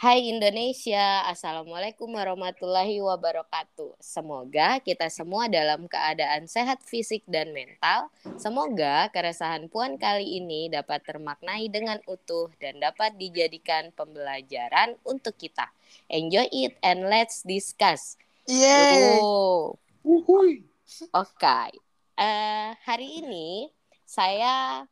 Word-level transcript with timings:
Hai 0.00 0.32
Indonesia, 0.32 1.28
Assalamualaikum 1.28 2.08
warahmatullahi 2.08 3.04
wabarakatuh. 3.04 4.00
Semoga 4.00 4.80
kita 4.80 5.12
semua 5.12 5.44
dalam 5.44 5.84
keadaan 5.92 6.48
sehat 6.48 6.80
fisik 6.88 7.20
dan 7.28 7.52
mental. 7.52 8.08
Semoga 8.40 9.12
keresahan 9.12 9.68
Puan 9.68 10.00
kali 10.00 10.40
ini 10.40 10.72
dapat 10.72 11.04
termaknai 11.04 11.68
dengan 11.68 12.00
utuh 12.08 12.48
dan 12.56 12.80
dapat 12.80 13.12
dijadikan 13.20 13.92
pembelajaran 13.92 14.96
untuk 15.04 15.36
kita. 15.36 15.68
Enjoy 16.08 16.48
it 16.48 16.80
and 16.80 17.04
let's 17.04 17.44
discuss. 17.44 18.16
Yeay. 18.48 19.20
Oh, 19.20 19.76
Uhuy. 20.00 20.64
Oke, 21.12 21.76
Eh, 22.16 22.70
hari 22.88 23.20
ini 23.20 23.68
saya 24.08 24.88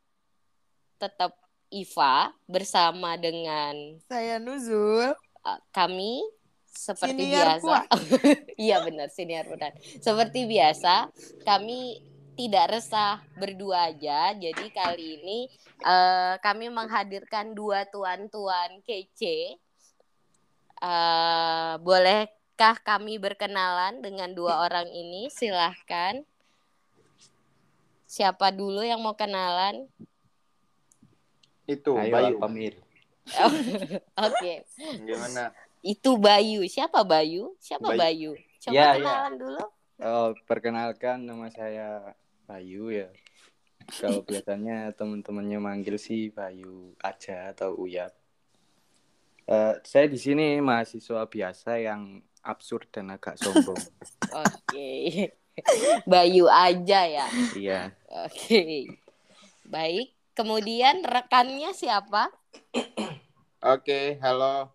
tetap 1.01 1.38
Iva 1.69 2.33
bersama 2.49 3.13
dengan 3.15 3.97
Saya 4.09 4.41
Nuzul. 4.41 5.13
uh, 5.45 5.59
kami 5.69 6.25
seperti 6.69 7.29
Siniar 7.29 7.57
biasa. 7.61 7.77
Iya 8.59 8.77
benar 8.83 9.07
senior 9.13 9.45
benar. 9.47 9.71
Seperti 9.79 10.49
biasa 10.49 11.09
kami 11.45 12.01
tidak 12.39 12.79
resah 12.79 13.19
berdua 13.35 13.91
aja. 13.91 14.31
Jadi 14.31 14.71
kali 14.71 15.19
ini 15.19 15.39
uh, 15.83 16.39
kami 16.39 16.71
menghadirkan 16.71 17.51
dua 17.51 17.83
tuan-tuan 17.91 18.79
kece. 18.87 19.59
Uh, 20.79 21.75
bolehkah 21.83 22.79
kami 22.79 23.19
berkenalan 23.19 23.99
dengan 23.99 24.31
dua 24.31 24.59
orang 24.65 24.87
ini? 24.87 25.27
Silahkan. 25.27 26.23
Siapa 28.09 28.49
dulu 28.55 28.81
yang 28.81 29.03
mau 29.03 29.13
kenalan? 29.13 29.85
Itu 31.69 31.93
Ayo 31.93 32.09
Bayu. 32.09 32.35
Pamir. 32.41 32.73
Oke. 34.25 34.53
Gimana? 35.05 35.53
Itu 35.85 36.17
Bayu. 36.17 36.65
Siapa 36.65 37.05
Bayu? 37.05 37.53
Siapa 37.61 37.93
Bayu? 37.93 37.99
Bayu. 38.01 38.31
Coba 38.59 38.73
Ya, 38.73 38.87
ya. 38.91 38.93
kenalan 38.97 39.33
dulu. 39.37 39.63
Oh, 39.99 40.27
perkenalkan 40.49 41.23
nama 41.23 41.47
saya 41.53 42.17
Bayu 42.49 42.89
ya. 42.89 43.07
Kalau 43.89 44.21
biasanya 44.21 44.89
teman-temannya 44.93 45.59
manggil 45.61 45.95
sih 45.97 46.33
Bayu 46.33 46.97
aja 47.01 47.53
atau 47.53 47.77
Uyap. 47.77 48.13
Eh, 49.49 49.75
saya 49.81 50.05
di 50.05 50.17
sini 50.17 50.61
mahasiswa 50.61 51.25
biasa 51.25 51.81
yang 51.81 52.21
absurd 52.45 52.89
dan 52.93 53.09
agak 53.09 53.37
sombong. 53.37 53.81
Oke. 54.45 54.89
Bayu 56.05 56.45
aja 56.47 57.01
ya. 57.05 57.25
iya. 57.57 57.81
Oke. 58.25 58.87
Baik. 59.65 60.13
Kemudian 60.39 61.03
rekannya 61.03 61.75
siapa? 61.75 62.31
Oke, 63.59 64.15
halo. 64.23 64.71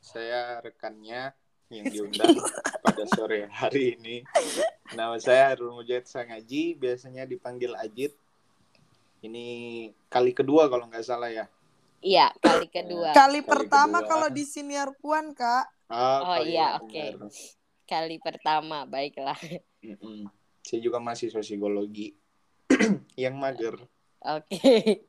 Saya 0.00 0.64
rekannya 0.64 1.36
yang 1.68 1.92
diundang 1.92 2.40
pada 2.88 3.04
sore 3.04 3.52
hari 3.52 4.00
ini. 4.00 4.24
Nama 4.96 5.12
saya 5.20 5.52
Harun 5.52 5.76
Mujahid 5.76 6.08
Sangaji, 6.08 6.72
biasanya 6.72 7.28
dipanggil 7.28 7.76
Ajit. 7.76 8.16
Ini 9.20 9.44
kali 10.08 10.32
kedua 10.32 10.72
kalau 10.72 10.88
nggak 10.88 11.04
salah 11.04 11.28
ya. 11.28 11.52
Iya, 12.00 12.32
kali 12.40 12.72
kedua. 12.72 13.12
Kali 13.12 13.44
Kali 13.44 13.50
pertama 13.52 14.00
kedua. 14.00 14.08
kalau 14.08 14.28
di 14.32 14.48
siniar 14.48 14.88
Puan, 14.96 15.36
Kak. 15.36 15.68
Oh, 15.92 16.32
kali 16.32 16.56
iya, 16.56 16.80
yang 16.80 16.88
oke. 16.88 16.96
benar. 16.96 17.32
Kali 17.84 18.16
pertama, 18.24 18.88
baiklah. 18.88 19.36
Mm-mm. 19.84 20.32
Saya 20.64 20.80
juga 20.80 20.96
mahasiswa 20.96 21.44
psikologi 21.44 22.16
yang 23.20 23.36
mager. 23.36 23.76
Oke. 24.26 25.06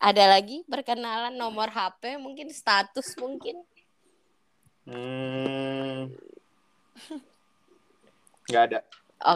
Ada 0.00 0.32
lagi 0.32 0.64
perkenalan 0.64 1.36
nomor 1.36 1.68
HP, 1.68 2.16
mungkin 2.16 2.48
status 2.48 3.12
mungkin. 3.20 3.60
Hmm. 4.88 6.08
Nggak 8.48 8.62
ada. 8.72 8.80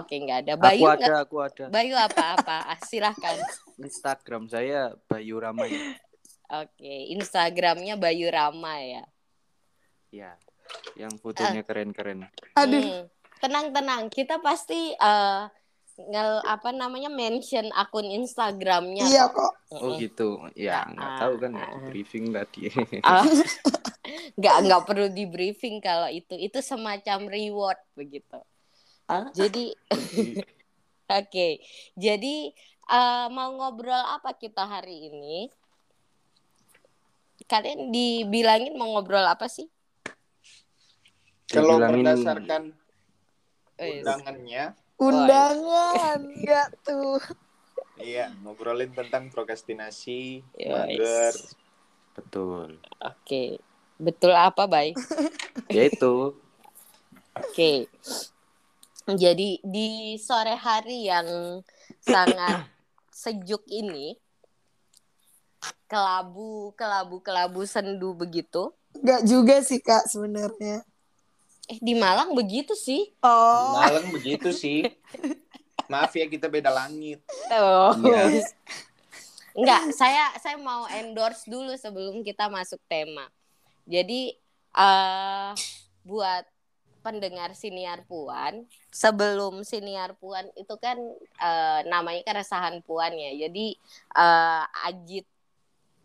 Oke, 0.01 0.17
nggak 0.17 0.39
ada. 0.49 0.55
Bayu 0.57 0.89
aku 0.89 0.97
ada, 0.97 1.15
aku 1.21 1.37
ada. 1.45 1.65
Bayu 1.69 1.93
apa-apa? 1.93 2.73
Ah, 2.73 2.81
Silahkan. 2.81 3.37
Instagram 3.77 4.49
saya 4.49 4.97
Bayu 5.05 5.37
Ramai. 5.37 5.69
Oke, 6.49 7.13
Instagramnya 7.13 8.01
Bayu 8.01 8.33
Rama 8.33 8.81
ya. 8.81 9.05
Ya. 10.09 10.33
Yang 10.97 11.21
fotonya 11.21 11.61
keren-keren. 11.61 12.25
Aduh. 12.57 12.81
Hmm, 12.81 13.03
tenang-tenang, 13.45 14.09
kita 14.09 14.41
pasti 14.41 14.97
eh, 14.97 15.43
ngel 15.95 16.43
apa 16.43 16.75
namanya 16.75 17.07
mention 17.07 17.71
akun 17.71 18.11
Instagramnya. 18.11 19.07
Iya 19.07 19.31
kok. 19.31 19.55
kok. 19.71 19.79
Oh 19.79 19.95
gitu. 19.95 20.43
Ya, 20.59 20.83
nggak 20.91 21.11
Ah, 21.11 21.19
tahu 21.23 21.35
kan 21.39 21.53
ah, 21.55 21.67
ah. 21.71 21.87
briefing 21.91 22.35
tadi. 22.35 22.67
Ah, 23.07 23.23
nggak 24.35 24.57
nggak 24.67 24.83
perlu 24.85 25.07
di 25.15 25.25
briefing 25.31 25.79
kalau 25.79 26.11
itu 26.11 26.35
itu 26.35 26.59
semacam 26.61 27.31
reward 27.31 27.79
begitu. 27.95 28.39
Jadi 29.35 29.71
oke, 31.21 31.49
jadi 31.95 32.37
eh, 32.91 33.27
mau 33.31 33.51
ngobrol 33.55 33.95
apa 33.99 34.35
kita 34.35 34.67
hari 34.67 35.13
ini? 35.13 35.47
Kalian 37.45 37.93
dibilangin 37.93 38.75
mau 38.75 38.89
ngobrol 38.97 39.23
apa 39.27 39.47
sih? 39.47 39.69
Kalau 41.47 41.77
berdasarkan 41.79 42.73
Eh, 43.75 44.01
undangannya, 44.01 44.71
Undangan. 44.99 46.19
Enggak 46.23 46.69
tuh. 46.87 47.19
iya 47.99 48.31
ngobrolin 48.43 48.91
tentang 48.91 49.31
prokrastinasi, 49.31 50.43
mager, 50.67 51.35
Betul. 52.15 52.79
Oke, 53.03 53.59
betul 53.99 54.33
apa 54.35 54.71
baik? 54.71 54.95
Ya 55.67 55.91
itu. 55.91 56.39
Oke. 57.35 57.91
Jadi 59.05 59.61
di 59.67 60.17
sore 60.17 60.55
hari 60.55 61.11
yang 61.11 61.61
sangat 62.01 62.65
sejuk 63.11 63.67
ini 63.69 64.17
kelabu 65.91 66.73
kelabu 66.79 67.21
kelabu 67.21 67.67
sendu 67.67 68.15
begitu. 68.15 68.73
Enggak 68.95 69.23
juga 69.27 69.57
sih, 69.61 69.83
Kak, 69.83 70.07
sebenarnya. 70.07 70.87
Eh 71.69 71.79
di 71.81 71.97
Malang 71.97 72.37
begitu 72.37 72.77
sih. 72.77 73.13
Oh. 73.25 73.81
Malang 73.81 74.13
begitu 74.13 74.53
sih. 74.53 74.85
Maaf 75.89 76.13
ya 76.17 76.29
kita 76.29 76.49
beda 76.49 76.73
langit. 76.73 77.25
Oh. 77.53 77.93
Iya. 78.05 78.45
Enggak, 79.55 79.83
saya 79.95 80.35
saya 80.43 80.59
mau 80.59 80.85
endorse 80.91 81.47
dulu 81.47 81.73
sebelum 81.79 82.27
kita 82.27 82.51
masuk 82.51 82.83
tema. 82.91 83.31
Jadi 83.87 84.35
eh 84.75 85.53
buat 86.03 86.45
pendengar 87.05 87.53
siniar 87.53 88.01
Puan, 88.09 88.65
sebelum 88.89 89.61
siniar 89.61 90.17
Puan 90.17 90.49
itu 90.57 90.73
kan 90.81 90.97
eh, 91.37 91.81
namanya 91.85 92.25
keresahan 92.25 92.81
Puan 92.81 93.13
ya. 93.13 93.47
Jadi 93.47 93.77
eh, 94.17 94.65
Ajit 94.89 95.29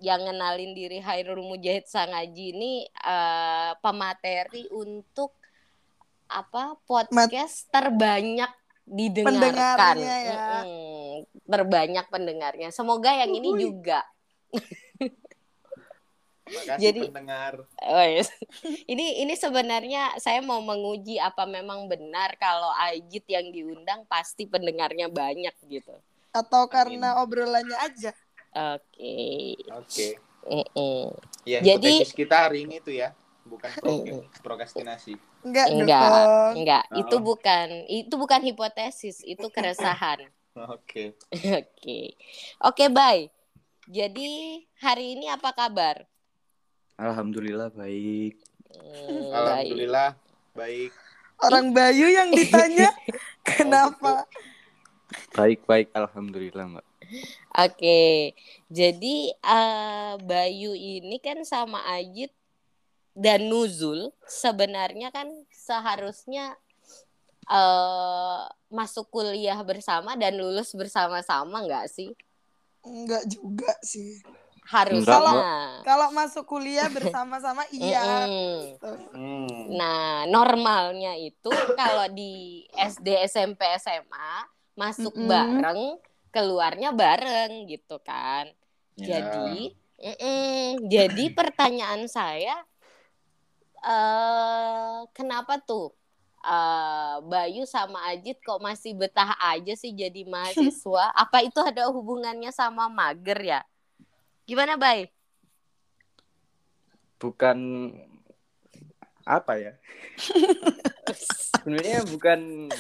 yang 0.04 0.28
ngenalin 0.28 0.76
diri 0.76 1.00
Hairul 1.00 1.44
Mujahid 1.44 1.88
Sangaji 1.88 2.52
ini 2.52 2.84
eh, 2.86 3.72
pemateri 3.80 4.68
untuk 4.76 5.39
apa 6.30 6.78
podcast 6.86 7.66
terbanyak 7.74 8.54
didengarkan. 8.86 9.42
Pendengarnya 9.42 10.16
ya. 10.22 10.38
Mm-mm, 10.62 11.26
terbanyak 11.50 12.06
pendengarnya. 12.10 12.70
Semoga 12.70 13.12
yang 13.14 13.34
ini 13.34 13.50
Uhuy. 13.50 13.62
juga. 13.66 14.06
Makasih 16.50 16.82
Jadi- 16.82 17.02
pendengar. 17.14 17.54
Oh, 17.86 18.06
yes. 18.06 18.34
ini 18.90 19.22
ini 19.22 19.34
sebenarnya 19.38 20.18
saya 20.18 20.42
mau 20.42 20.58
menguji 20.66 21.22
apa 21.22 21.46
memang 21.46 21.86
benar 21.86 22.34
kalau 22.42 22.74
Ajit 22.74 23.22
yang 23.30 23.54
diundang 23.54 24.02
pasti 24.10 24.50
pendengarnya 24.50 25.10
banyak 25.14 25.54
gitu. 25.70 25.94
Atau 26.34 26.66
karena 26.70 27.22
obrolannya 27.22 27.78
aja. 27.78 28.14
Oke. 28.74 29.58
Oke. 29.78 30.08
Mm-mm. 30.50 31.14
Ya, 31.46 31.62
Jadi- 31.62 32.10
kita 32.10 32.50
hari 32.50 32.66
ini 32.66 32.82
tuh 32.82 32.98
ya, 32.98 33.14
bukan 33.50 33.70
pro- 33.82 34.06
Mm-mm. 34.06 34.22
prokrastinasi. 34.46 35.18
Enggak, 35.42 35.68
Enggak, 35.74 36.04
dong. 36.06 36.54
enggak. 36.62 36.84
Oh. 36.94 37.00
Itu 37.02 37.16
bukan 37.18 37.68
itu 37.90 38.14
bukan 38.16 38.42
hipotesis, 38.46 39.26
itu 39.26 39.48
keresahan. 39.50 40.30
Oke. 40.76 41.18
Oke. 41.34 42.00
Oke, 42.62 42.86
bye. 42.94 43.28
Jadi 43.90 44.62
hari 44.78 45.18
ini 45.18 45.26
apa 45.34 45.50
kabar? 45.50 46.06
Alhamdulillah 46.96 47.74
baik. 47.74 48.38
Hmm, 48.70 49.34
baik. 49.34 49.34
Alhamdulillah 49.34 50.10
baik. 50.54 50.92
Orang 51.40 51.72
Bayu 51.72 52.12
yang 52.12 52.36
ditanya 52.36 52.92
kenapa? 53.48 54.28
Baik-baik 55.34 55.90
alhamdulillah, 55.96 56.68
Mbak. 56.78 56.86
Oke, 57.58 58.36
jadi 58.70 59.16
eh, 59.34 60.14
Bayu 60.22 60.76
ini 60.78 61.18
kan 61.18 61.42
sama 61.42 61.82
Ajit 61.96 62.30
dan 63.20 63.52
Nuzul 63.52 64.16
sebenarnya 64.24 65.12
kan 65.12 65.28
seharusnya 65.52 66.56
eh 67.52 68.44
masuk 68.72 69.12
kuliah 69.12 69.60
bersama 69.66 70.16
dan 70.16 70.40
lulus 70.40 70.72
bersama-sama 70.72 71.68
nggak 71.68 71.92
sih? 71.92 72.16
Enggak 72.88 73.28
juga 73.28 73.76
sih. 73.84 74.24
harusnya. 74.70 75.18
Enggak, 75.18 75.82
Kalau 75.82 76.08
masuk 76.14 76.46
kuliah 76.46 76.86
bersama-sama 76.94 77.66
iya. 77.74 78.30
Mm-mm. 78.30 78.78
Hmm. 79.18 79.66
Nah, 79.74 80.30
normalnya 80.30 81.18
itu 81.18 81.50
kalau 81.74 82.06
di 82.14 82.64
SD, 82.78 83.18
SMP, 83.26 83.66
SMA 83.82 84.46
masuk 84.78 85.18
Mm-mm. 85.18 85.26
bareng, 85.26 85.82
keluarnya 86.30 86.94
bareng 86.94 87.66
gitu 87.66 87.98
kan. 88.06 88.46
Ya. 88.94 89.18
Jadi, 89.26 89.74
mm-mm. 89.98 90.86
jadi 90.86 91.26
pertanyaan 91.34 92.06
saya, 92.06 92.62
eh 93.84 95.00
kenapa 95.16 95.60
tuh 95.64 95.92
eh 96.44 97.16
Bayu 97.28 97.68
sama 97.68 98.04
Ajit 98.12 98.40
kok 98.44 98.64
masih 98.64 98.96
betah 98.96 99.36
aja 99.40 99.74
sih 99.76 99.92
jadi 99.96 100.24
mahasiswa? 100.28 101.12
Apa 101.24 101.44
itu 101.44 101.60
ada 101.60 101.88
hubungannya 101.92 102.52
sama 102.56 102.88
mager 102.88 103.40
ya? 103.44 103.62
Gimana, 104.48 104.80
Bay? 104.80 105.12
bukan 107.20 107.58
apa 109.28 109.54
ya 109.60 109.74
sebenarnya 111.60 112.08
bukan 112.08 112.72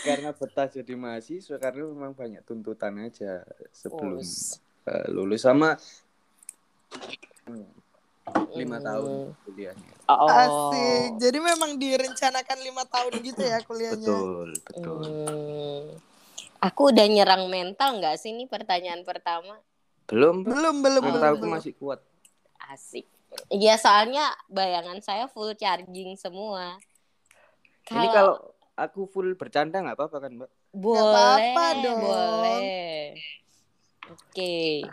karena 0.00 0.32
betah 0.32 0.66
jadi 0.72 0.96
mahasiswa 0.96 1.60
karena 1.60 1.84
memang 1.92 2.16
banyak 2.16 2.40
tuntutan 2.48 2.96
aja 3.04 3.44
sebelum 3.76 4.24
Us. 4.24 4.56
eh, 4.88 5.06
lulus 5.12 5.44
sama 5.44 5.76
lima 8.52 8.76
Hmm. 8.76 8.86
tahun 8.86 9.10
kuliahnya 9.42 9.92
Oh. 10.06 10.26
Asik. 10.26 11.22
Jadi 11.22 11.38
memang 11.38 11.78
direncanakan 11.78 12.58
lima 12.60 12.82
tahun 12.84 13.14
gitu 13.20 13.40
ya 13.40 13.62
kuliahnya. 13.62 13.94
betul 13.94 14.48
betul 14.64 15.02
Hmm. 15.06 15.86
Aku 16.60 16.90
udah 16.90 17.06
nyerang 17.06 17.46
mental 17.46 17.96
nggak 17.96 18.18
sih 18.18 18.30
ini 18.30 18.44
pertanyaan 18.44 19.00
pertama? 19.00 19.56
belum 20.04 20.42
Belum, 20.42 20.76
belum, 20.76 20.76
belum. 20.82 21.02
mentalku 21.06 21.40
belum. 21.40 21.54
masih 21.54 21.72
kuat 21.74 22.02
Asik. 22.66 23.06
Iya 23.48 23.78
soalnya 23.78 24.26
bayangan 24.46 24.98
saya 24.98 25.24
full 25.24 25.54
charging 25.54 26.18
semua. 26.18 26.74
ini 27.88 28.06
kalau 28.08 28.50
aku 28.74 29.06
full 29.06 29.30
bercanda 29.34 29.78
nggak 29.78 29.94
apa-apa 29.94 30.18
kan 30.18 30.32
mbak 30.34 30.50
boleh, 30.70 30.98
apa-apa 30.98 31.64
dong. 31.80 32.00
boleh. 32.00 33.14
Oke. 34.08 34.90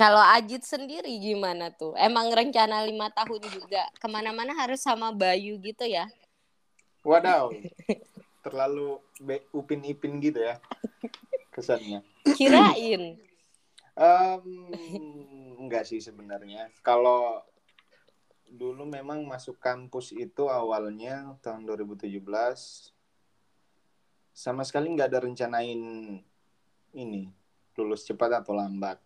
Kalau 0.00 0.20
Ajit 0.20 0.64
sendiri 0.64 1.12
gimana 1.20 1.68
tuh? 1.72 1.92
Emang 1.96 2.32
rencana 2.32 2.84
lima 2.88 3.12
tahun 3.12 3.44
juga 3.52 3.84
ke 4.00 4.08
mana-mana 4.08 4.56
harus 4.56 4.80
sama 4.80 5.12
Bayu 5.12 5.60
gitu 5.60 5.84
ya? 5.84 6.08
Wadaw. 7.04 7.52
Terlalu 8.44 8.96
upin-ipin 9.52 10.16
gitu 10.24 10.40
ya 10.40 10.56
kesannya. 11.52 12.00
Kirain. 12.32 13.20
Em, 13.92 14.44
enggak 15.60 15.84
sih 15.84 16.00
sebenarnya. 16.00 16.72
Kalau 16.80 17.44
dulu 18.48 18.88
memang 18.88 19.22
masuk 19.28 19.60
kampus 19.60 20.16
itu 20.16 20.48
awalnya 20.48 21.36
tahun 21.44 21.68
2017 21.68 22.18
sama 24.34 24.64
sekali 24.66 24.90
nggak 24.90 25.08
ada 25.12 25.22
rencanain 25.22 25.80
ini 26.96 27.30
lulus 27.78 28.02
cepat 28.02 28.42
atau 28.42 28.58
lambat 28.58 28.98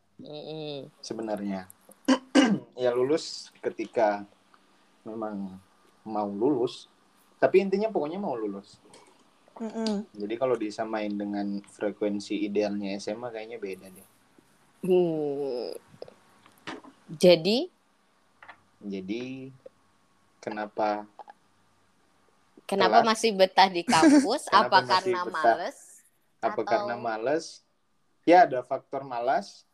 Sebenarnya. 1.03 1.67
ya 2.83 2.91
lulus 2.95 3.51
ketika 3.59 4.23
memang 5.03 5.59
mau 6.05 6.29
lulus. 6.29 6.87
Tapi 7.41 7.61
intinya 7.61 7.91
pokoknya 7.91 8.21
mau 8.21 8.37
lulus. 8.39 8.79
Mm-mm. 9.55 10.03
Jadi 10.11 10.35
kalau 10.35 10.59
disamain 10.59 11.15
dengan 11.15 11.63
frekuensi 11.63 12.43
idealnya 12.43 12.99
SMA 12.99 13.31
kayaknya 13.31 13.59
beda 13.63 13.87
deh. 13.87 14.09
Hmm. 14.85 15.71
Jadi 17.15 17.71
Jadi 18.85 19.49
kenapa 20.45 21.09
kenapa 22.69 23.01
Telat. 23.01 23.09
masih 23.09 23.31
betah 23.33 23.69
di 23.71 23.81
kampus? 23.87 24.45
Apa 24.53 24.85
karena 24.85 25.25
betah? 25.25 25.33
males? 25.33 25.79
apa 26.45 26.61
Atau- 26.61 26.69
karena 26.69 26.95
malas? 27.01 27.65
Ya 28.29 28.45
ada 28.45 28.61
faktor 28.61 29.01
malas 29.01 29.65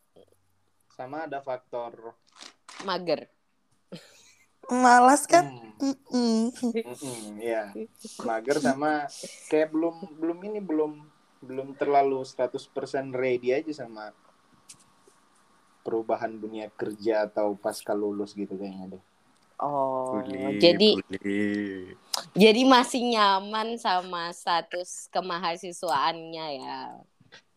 sama 1.00 1.24
ada 1.24 1.40
faktor 1.40 2.12
Mager. 2.84 3.24
Malas 4.68 5.24
kan? 5.24 5.48
hmm, 5.80 5.96
Mm-mm. 6.12 6.52
mm-mm, 6.76 7.40
ya 7.40 7.72
mager 8.20 8.60
sama 8.60 9.08
kayak 9.48 9.72
belum 9.72 9.96
belum 10.20 10.38
ini 10.44 10.60
belum 10.60 10.92
belum 11.40 11.68
terlalu 11.80 12.20
100% 12.20 13.16
ready 13.16 13.56
aja 13.56 13.72
sama 13.72 14.12
perubahan 15.80 16.36
dunia 16.36 16.68
kerja 16.76 17.24
atau 17.24 17.56
pasca 17.56 17.96
lulus 17.96 18.36
gitu 18.36 18.60
kayaknya 18.60 19.00
deh. 19.00 19.04
Oh, 19.56 20.20
Boleh, 20.20 20.60
jadi 20.60 20.90
boleh. 21.00 21.96
jadi 22.36 22.62
masih 22.68 23.00
nyaman 23.08 23.80
sama 23.80 24.28
status 24.36 25.08
kemahasiswaannya 25.08 26.46
ya. 26.60 26.80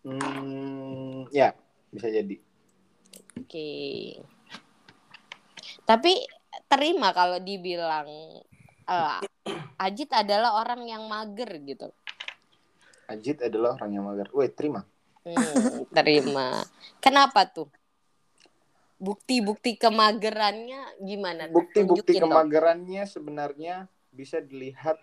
Hmm, 0.08 1.28
ya 1.32 1.52
bisa 1.92 2.08
jadi. 2.08 2.40
Oke. 3.40 3.70
Tapi 5.84 6.14
terima 6.70 7.12
kalau 7.12 7.38
dibilang 7.42 8.08
eh, 8.88 9.20
Ajit 9.80 10.10
adalah 10.16 10.64
orang 10.64 10.88
yang 10.88 11.04
mager 11.12 11.50
gitu. 11.66 11.92
Ajit 13.10 13.44
adalah 13.44 13.76
orang 13.76 13.92
yang 13.92 14.06
mager. 14.08 14.32
Wait, 14.32 14.56
terima. 14.56 14.88
Hmm, 15.24 15.84
terima. 15.92 16.64
Kenapa 17.04 17.48
tuh? 17.48 17.68
Bukti-bukti 19.04 19.76
kemagerannya 19.76 21.04
gimana? 21.04 21.52
Bukti-bukti 21.52 22.16
Tunjukin 22.16 22.24
dong. 22.24 22.32
kemagerannya 22.32 23.04
sebenarnya 23.04 23.76
bisa 24.16 24.40
dilihat 24.40 24.96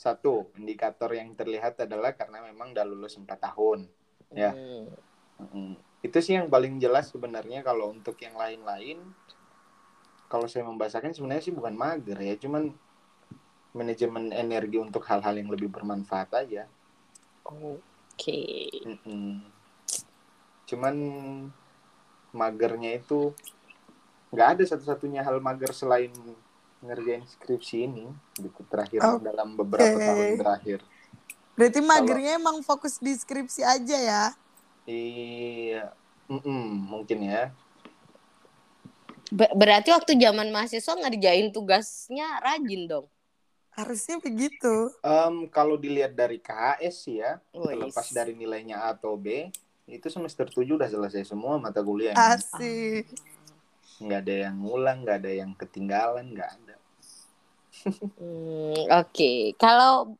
satu 0.00 0.48
indikator 0.56 1.12
yang 1.12 1.36
terlihat 1.36 1.76
adalah 1.84 2.16
karena 2.16 2.40
memang 2.40 2.72
udah 2.72 2.86
lulus 2.88 3.20
4 3.20 3.28
tahun. 3.36 3.92
Ya. 4.32 4.56
Hmm. 4.56 5.76
Itu 6.02 6.18
sih 6.18 6.34
yang 6.34 6.50
paling 6.50 6.82
jelas 6.82 7.14
sebenarnya 7.14 7.62
kalau 7.62 7.94
untuk 7.94 8.18
yang 8.18 8.34
lain-lain 8.34 8.98
kalau 10.26 10.48
saya 10.48 10.64
membahasakan 10.64 11.12
sebenarnya 11.12 11.44
sih 11.44 11.52
bukan 11.52 11.76
mager 11.76 12.16
ya, 12.16 12.34
cuman 12.40 12.72
manajemen 13.76 14.32
energi 14.32 14.80
untuk 14.80 15.04
hal-hal 15.04 15.36
yang 15.36 15.52
lebih 15.52 15.68
bermanfaat 15.68 16.32
aja. 16.40 16.64
Oke. 17.44 18.72
Mm-mm. 18.80 19.44
Cuman 20.64 20.94
magernya 22.32 22.96
itu 22.96 23.36
nggak 24.32 24.48
ada 24.56 24.64
satu-satunya 24.64 25.20
hal 25.20 25.36
mager 25.44 25.68
selain 25.76 26.08
ngerjain 26.80 27.28
skripsi 27.28 27.84
ini 27.84 28.08
gitu 28.40 28.64
terakhir 28.72 29.04
Oke. 29.04 29.28
dalam 29.28 29.52
beberapa 29.52 30.00
tahun 30.00 30.40
terakhir. 30.40 30.80
Berarti 31.52 31.80
magernya 31.84 32.40
emang 32.40 32.64
fokus 32.64 32.96
di 32.96 33.12
skripsi 33.12 33.60
aja 33.60 33.98
ya? 34.00 34.24
Iya, 34.88 35.92
Mm-mm, 36.32 36.88
mungkin 36.88 37.28
ya. 37.28 37.52
Ber- 39.28 39.52
berarti 39.52 39.92
waktu 39.92 40.16
zaman 40.16 40.48
mahasiswa 40.48 40.96
ngerjain 40.96 41.52
tugasnya 41.52 42.40
rajin 42.40 42.88
dong. 42.88 43.06
Harusnya 43.76 44.16
begitu. 44.16 44.92
Em, 45.04 45.48
kalau 45.52 45.76
dilihat 45.76 46.16
dari 46.16 46.40
KHS 46.40 46.96
sih 47.04 47.20
ya, 47.20 47.36
Wis. 47.52 47.68
terlepas 47.76 48.06
dari 48.12 48.32
nilainya 48.32 48.80
A 48.80 48.96
atau 48.96 49.16
B, 49.16 49.52
itu 49.84 50.08
semester 50.08 50.48
7 50.48 50.76
udah 50.76 50.88
selesai 50.88 51.28
semua 51.28 51.60
mata 51.60 51.84
kuliah. 51.84 52.16
Asik. 52.16 53.12
Nggak 54.00 54.20
ada 54.24 54.34
yang 54.48 54.56
ngulang, 54.56 54.98
nggak 55.04 55.18
ada 55.20 55.32
yang 55.32 55.50
ketinggalan, 55.52 56.32
nggak 56.32 56.48
ada. 56.48 56.76
Hmm, 58.16 58.82
Oke, 59.04 59.52
kalau 59.60 60.16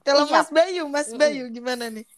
Kalau 0.00 0.24
Iya. 0.24 0.32
Mas 0.40 0.48
Bayu, 0.48 0.84
Mas. 0.88 1.08
Bayu 1.12 1.44
gimana 1.52 1.92
nih? 1.92 2.08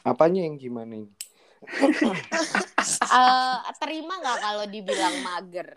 apanya 0.00 0.42
yang 0.48 0.56
gimana 0.56 0.96
ini 0.96 1.12
eh, 1.60 3.56
terima 3.78 4.14
nggak 4.16 4.38
kalau 4.38 4.64
dibilang 4.66 5.16
mager? 5.20 5.68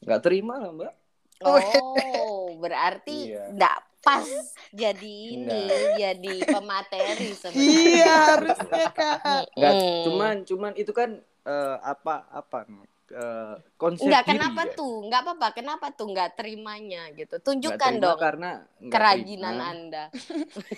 nggak 0.00 0.20
terima 0.20 0.56
lah 0.56 0.72
mbak 0.72 0.92
Oh, 1.40 2.52
berarti 2.56 3.32
Iya. 3.32 3.48
nggak 3.50 3.76
pas 4.00 4.28
jadi 4.70 5.12
ini, 5.30 5.44
Nggak. 5.44 5.96
jadi 5.96 6.34
pemateri 6.46 7.30
sebenarnya. 7.32 7.80
Iya, 7.80 8.14
harusnya 8.28 8.84
Kak. 8.92 9.44
nggak 9.54 9.72
Hmm. 9.72 10.00
cuman 10.04 10.34
cuman 10.44 10.72
itu 10.74 10.92
kan 10.92 11.10
eh, 11.40 11.76
apa 11.80 12.28
apa 12.28 12.68
eh, 13.10 13.56
konsep 13.74 14.04
Enggak, 14.04 14.22
diri 14.22 14.30
kenapa 14.36 14.62
ya. 14.62 14.72
tuh? 14.74 14.94
Enggak 15.00 15.20
apa-apa, 15.22 15.48
kenapa 15.50 15.86
tuh 15.90 16.06
nggak 16.08 16.30
terimanya 16.36 17.08
gitu? 17.10 17.34
Nggak 17.34 17.44
Tunjukkan 17.44 17.88
terima 17.90 18.04
dong 18.04 18.18
karena 18.20 18.50
nggak 18.78 18.92
kerajinan 18.92 19.48
terima. 19.50 19.70
Anda. 19.72 20.04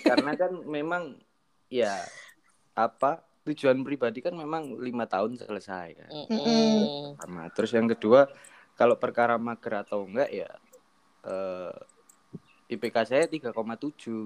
karena 0.01 0.31
kan 0.33 0.51
memang 0.63 1.03
ya 1.67 1.93
apa 2.73 3.19
tujuan 3.43 3.77
pribadi 3.83 4.23
kan 4.23 4.31
memang 4.31 4.79
lima 4.79 5.03
tahun 5.03 5.35
selesai 5.35 5.87
kan 5.99 6.09
Mm-mm. 6.11 7.19
sama 7.19 7.51
terus 7.51 7.75
yang 7.75 7.91
kedua 7.91 8.31
kalau 8.79 8.95
perkara 8.95 9.35
mager 9.35 9.83
atau 9.83 10.07
enggak 10.07 10.31
ya 10.31 10.49
eh, 11.27 11.75
IPK 12.73 12.95
saya 13.05 13.25
3,7 13.27 13.51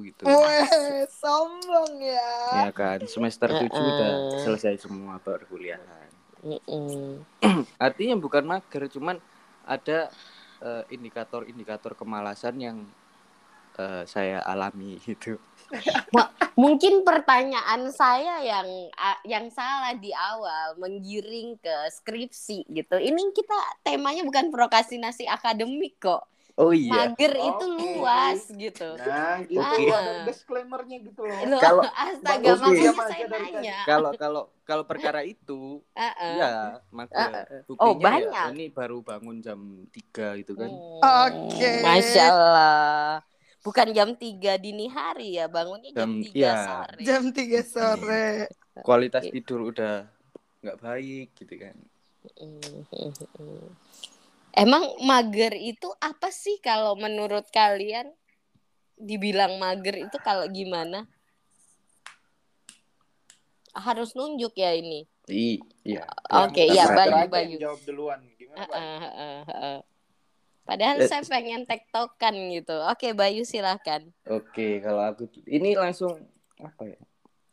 gitu 0.07 0.23
Weh, 0.23 1.03
sombong 1.09 1.99
ya. 1.99 2.31
ya 2.63 2.69
kan 2.71 3.01
semester 3.09 3.49
7 3.49 3.67
udah 3.73 4.13
selesai 4.45 4.85
semua 4.85 5.17
perkuliahan 5.17 6.07
Mm-mm. 6.45 7.25
Artinya 7.85 8.15
bukan 8.15 8.45
mager, 8.45 8.85
cuman 8.93 9.17
ada 9.65 10.13
eh, 10.61 10.83
indikator-indikator 10.93 11.97
kemalasan 11.97 12.55
yang 12.61 12.77
eh, 13.77 14.03
saya 14.05 14.41
alami 14.43 14.97
gitu. 15.07 15.37
Mungkin 16.57 17.03
pertanyaan 17.05 17.91
saya 17.91 18.41
yang 18.41 18.67
yang 19.27 19.45
salah 19.53 19.93
di 19.93 20.09
awal 20.15 20.79
menggiring 20.79 21.59
ke 21.59 21.75
skripsi 21.91 22.65
gitu. 22.71 22.97
Ini 22.97 23.21
kita 23.35 23.57
temanya 23.83 24.23
bukan 24.25 24.49
prokrastinasi 24.49 25.27
akademik 25.27 25.99
kok. 26.01 26.25
Oh 26.57 26.73
iya. 26.73 27.13
Mager 27.13 27.37
itu 27.37 27.65
Oke. 27.69 27.77
luas 28.01 28.41
gitu. 28.49 28.97
Nah, 28.97 29.37
gitu 29.45 29.61
Oke. 29.61 29.93
ada 29.93 30.25
disclaimernya 30.25 30.97
gitu 31.05 31.21
loh. 31.21 31.37
Loh, 31.45 31.61
Kalau- 31.61 31.85
astaga 31.85 32.49
Oke. 32.49 32.57
makanya 32.65 32.89
Sama 32.89 33.05
saya 33.13 33.25
nanya. 33.29 33.77
Kalau 33.85 34.11
kalau 34.17 34.43
kalau 34.65 34.83
perkara 34.89 35.21
itu 35.21 35.85
Heeh. 35.93 36.33
ya 36.41 36.81
mager. 36.89 37.45
Eh, 37.45 37.61
Buktinya 37.69 37.85
oh, 37.85 37.93
ya, 37.93 38.01
banyak. 38.01 38.47
ini 38.57 38.65
baru 38.73 39.05
bangun 39.05 39.37
jam 39.45 39.85
3 39.93 40.41
gitu 40.41 40.57
kan. 40.57 40.65
Hmm, 40.65 41.29
Oke. 41.29 41.71
Masya 41.85 42.23
Allah. 42.25 43.21
Bukan 43.67 43.91
jam 43.91 44.15
3 44.15 44.55
dini 44.55 44.87
hari 44.87 45.35
ya, 45.35 45.51
bangunnya 45.51 45.91
jam, 45.91 46.07
Jam- 46.07 46.23
3 46.23 46.31
iya. 46.39 46.55
sore. 46.55 47.03
Jam 47.03 47.23
3 47.35 47.59
sore. 47.67 48.27
Kualitas 48.79 49.27
Oke. 49.27 49.35
tidur 49.35 49.59
udah 49.75 50.07
nggak 50.63 50.77
baik 50.79 51.35
gitu 51.35 51.53
kan. 51.59 51.75
Hmm. 52.39 52.79
Emang 54.55 54.87
mager 55.03 55.51
itu 55.59 55.91
apa 55.99 56.31
sih 56.31 56.63
kalau 56.63 56.95
menurut 56.95 57.43
kalian? 57.51 58.07
Dibilang 58.95 59.59
mager 59.59 59.99
itu 59.99 60.15
kalau 60.23 60.47
gimana? 60.47 61.03
Harus 63.75 64.15
nunjuk 64.15 64.55
ya 64.55 64.71
ini. 64.79 65.03
Iya. 65.27 66.07
Oke, 66.47 66.63
Yang 66.63 66.71
iya, 66.71 66.83
terakhir 66.87 67.11
Bayu, 67.11 67.27
Bayu. 67.35 67.57
Jawab 67.59 67.79
duluan. 67.83 68.19
Gimana, 68.39 68.63
Bay? 68.63 68.79
Heeh, 68.79 68.97
heeh, 69.03 69.39
heeh. 69.43 69.77
Padahal 70.67 70.99
Eh. 70.99 71.07
saya 71.07 71.23
pengen 71.23 71.63
tektokan 71.63 72.35
gitu. 72.51 72.75
Oke, 72.85 73.15
Bayu 73.15 73.41
silahkan. 73.41 74.03
Oke, 74.27 74.83
kalau 74.83 75.07
aku 75.07 75.25
ini 75.47 75.73
langsung 75.73 76.11
apa 76.59 76.83
ya? 76.85 76.99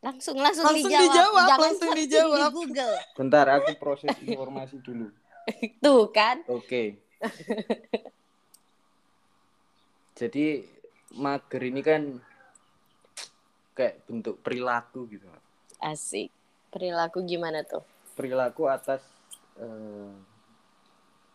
Langsung 0.02 0.36
langsung, 0.36 0.66
Langsung 0.66 0.84
dijawab. 0.84 1.06
dijawab, 1.08 1.46
Jangan 1.46 1.62
langsung 1.62 1.90
dijawab. 2.02 2.38
di 2.42 2.52
Google. 2.52 2.94
Bentar, 3.14 3.46
aku 3.48 3.70
proses 3.78 4.10
informasi 4.20 4.76
dulu. 4.82 5.08
Tuh 5.84 6.10
kan. 6.10 6.42
Oke. 6.50 6.98
Jadi 10.14 10.62
mager 11.12 11.62
ini 11.64 11.80
kan 11.80 12.02
kayak 13.72 14.02
bentuk 14.04 14.38
perilaku 14.40 15.06
gitu. 15.08 15.26
Asik. 15.78 16.30
Perilaku 16.68 17.22
gimana 17.22 17.62
tuh? 17.62 17.82
Perilaku 18.12 18.66
atas 18.66 19.02
eh, 19.56 20.10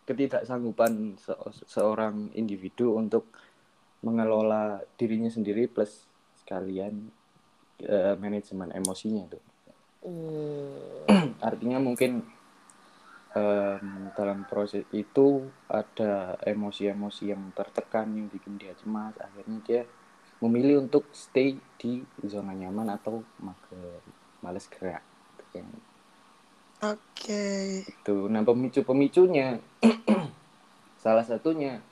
ketidaksanggupan 0.09 1.21
se- 1.21 1.65
seorang 1.69 2.33
individu 2.33 2.97
untuk 2.97 3.29
mengelola 4.01 4.81
dirinya 4.97 5.29
sendiri 5.29 5.69
plus 5.69 6.09
sekalian 6.41 7.13
eh, 7.85 8.15
manajemen 8.17 8.73
emosinya 8.73 9.29
tuh. 9.29 9.43
Hmm. 10.01 11.37
Artinya 11.49 11.77
mungkin 11.77 12.25
em, 13.37 14.09
dalam 14.17 14.47
proses 14.49 14.87
itu 14.89 15.45
ada 15.69 16.39
emosi-emosi 16.41 17.29
yang 17.29 17.53
tertekan 17.53 18.09
yang 18.17 18.27
bikin 18.31 18.57
dia 18.57 18.73
cemas. 18.73 19.13
Akhirnya 19.21 19.59
dia 19.61 19.81
memilih 20.39 20.87
untuk 20.87 21.11
stay 21.11 21.59
di 21.77 22.01
zona 22.25 22.55
nyaman 22.55 22.89
atau 22.95 23.21
mager, 23.43 24.01
males 24.41 24.65
gerak. 24.71 25.03
Gitu 25.53 25.88
Oke. 26.79 27.83
Itu. 27.83 28.31
Nah 28.31 28.41
pemicu-pemicunya 28.47 29.59
salah 31.03 31.27
satunya 31.27 31.83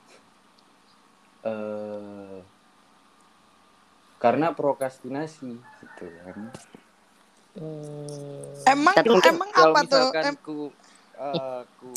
eh 1.44 2.38
karena 4.18 4.50
prokrastinasi 4.50 5.52
gitu 5.54 6.06
kan. 6.24 6.36
Hmm. 7.54 8.64
Emang 8.66 8.94
Tapi 8.96 9.08
emang 9.28 9.50
Kalau 9.52 9.74
apa 9.74 9.80
tuh? 9.84 9.86
misalkan 9.86 10.24
Em- 10.26 10.40
ku, 10.42 10.56
eh, 11.14 11.62
ku 11.78 11.90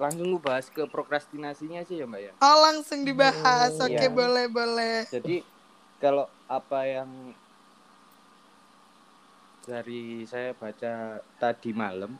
langsung 0.00 0.26
ngebahas 0.34 0.66
ke 0.72 0.82
prokrastinasinya 0.88 1.84
sih 1.84 2.00
ya 2.00 2.06
mbak 2.08 2.20
ya. 2.20 2.32
oh 2.42 2.56
langsung 2.66 3.06
dibahas. 3.06 3.72
Hmm, 3.78 3.86
Oke, 3.86 3.96
iya. 3.96 4.10
boleh 4.10 4.46
boleh. 4.50 4.96
Jadi 5.08 5.36
kalau 6.02 6.26
apa 6.50 6.78
yang 6.84 7.08
dari 9.62 10.26
saya 10.26 10.52
baca 10.58 11.22
tadi 11.38 11.70
malam, 11.70 12.12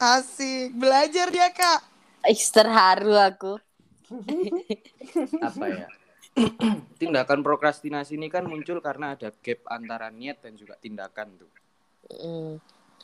Asik. 0.00 0.72
Belajar 0.76 1.28
dia, 1.28 1.48
Kak. 1.52 1.80
Ih, 2.26 2.42
terharu 2.50 3.14
aku. 3.16 3.52
apa 5.40 5.66
ya? 5.70 5.86
Tindakan 6.96 7.40
prokrastinasi 7.44 8.16
ini 8.16 8.28
kan 8.32 8.44
muncul 8.48 8.80
karena 8.80 9.14
ada 9.16 9.28
gap 9.30 9.60
antara 9.68 10.08
niat 10.10 10.40
dan 10.42 10.56
juga 10.56 10.74
tindakan 10.80 11.28
tuh. 11.38 11.50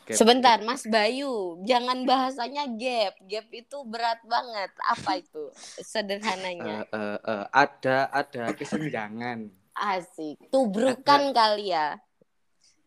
Gap- 0.02 0.18
Sebentar, 0.18 0.58
Mas 0.66 0.82
Bayu, 0.84 1.62
jangan 1.62 2.02
bahasanya 2.02 2.66
gap. 2.74 3.14
Gap 3.30 3.46
itu 3.54 3.78
berat 3.86 4.18
banget. 4.26 4.70
Apa 4.82 5.22
itu 5.22 5.42
sederhananya? 5.78 6.82
eh, 6.90 7.18
eh, 7.22 7.44
ada 7.54 8.10
ada 8.10 8.44
kesenjangan. 8.52 9.48
Asik. 9.72 10.36
Tubrukan 10.52 11.32
kali 11.32 11.72
ya. 11.72 11.96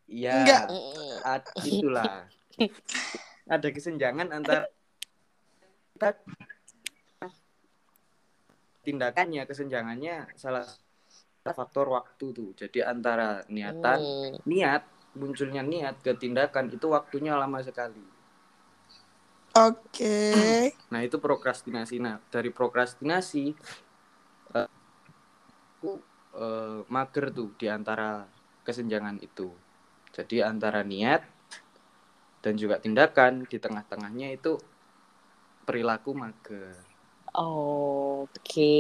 Iya, 0.06 0.34
Enggak. 0.42 0.64
Mm-mm. 0.70 1.14
ad- 1.26 1.54
itulah. 1.70 2.16
ada 3.46 3.68
kesenjangan 3.70 4.28
antara 4.32 4.66
kita- 5.94 6.22
tindakannya, 8.86 9.44
kesenjangannya 9.50 10.30
salah 10.38 10.66
faktor 11.46 11.90
waktu 11.94 12.26
tuh. 12.34 12.50
Jadi 12.54 12.82
antara 12.82 13.42
niatan, 13.50 14.00
Hmm. 14.02 14.34
niat 14.46 14.84
munculnya 15.16 15.62
niat 15.66 16.02
ke 16.04 16.14
tindakan 16.14 16.70
itu 16.70 16.86
waktunya 16.90 17.34
lama 17.38 17.62
sekali. 17.66 18.04
Oke. 19.56 20.18
Nah 20.94 21.02
itu 21.02 21.18
prokrastinasi. 21.18 21.98
Nah 21.98 22.22
dari 22.30 22.54
prokrastinasi 22.54 23.46
eh, 24.54 24.70
aku 25.76 25.92
eh, 26.38 26.80
mager 26.88 27.34
tuh 27.34 27.52
di 27.58 27.66
antara 27.68 28.26
kesenjangan 28.64 29.18
itu. 29.20 29.50
Jadi 30.16 30.40
antara 30.40 30.80
niat 30.80 31.28
dan 32.40 32.56
juga 32.56 32.80
tindakan 32.80 33.44
di 33.44 33.60
tengah-tengahnya 33.60 34.32
itu 34.32 34.56
perilaku 35.68 36.16
mager. 36.16 36.72
Oke. 37.36 38.80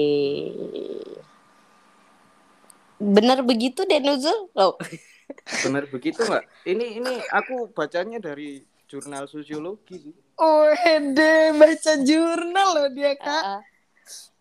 Benar 2.96 3.44
begitu 3.44 3.84
Denuzul? 3.84 4.48
Loh. 4.56 4.80
Benar 5.68 5.92
begitu 5.92 6.24
nggak? 6.24 6.46
Ini 6.64 6.86
ini 7.04 7.14
aku 7.28 7.68
bacanya 7.76 8.24
dari 8.24 8.64
jurnal 8.88 9.28
sosiologi 9.28 10.00
sih. 10.00 10.16
Wede, 10.40 11.52
baca 11.60 11.94
jurnal 12.06 12.68
loh 12.80 12.88
dia, 12.96 13.18
Kak. 13.20 13.44
Ah, 13.44 13.62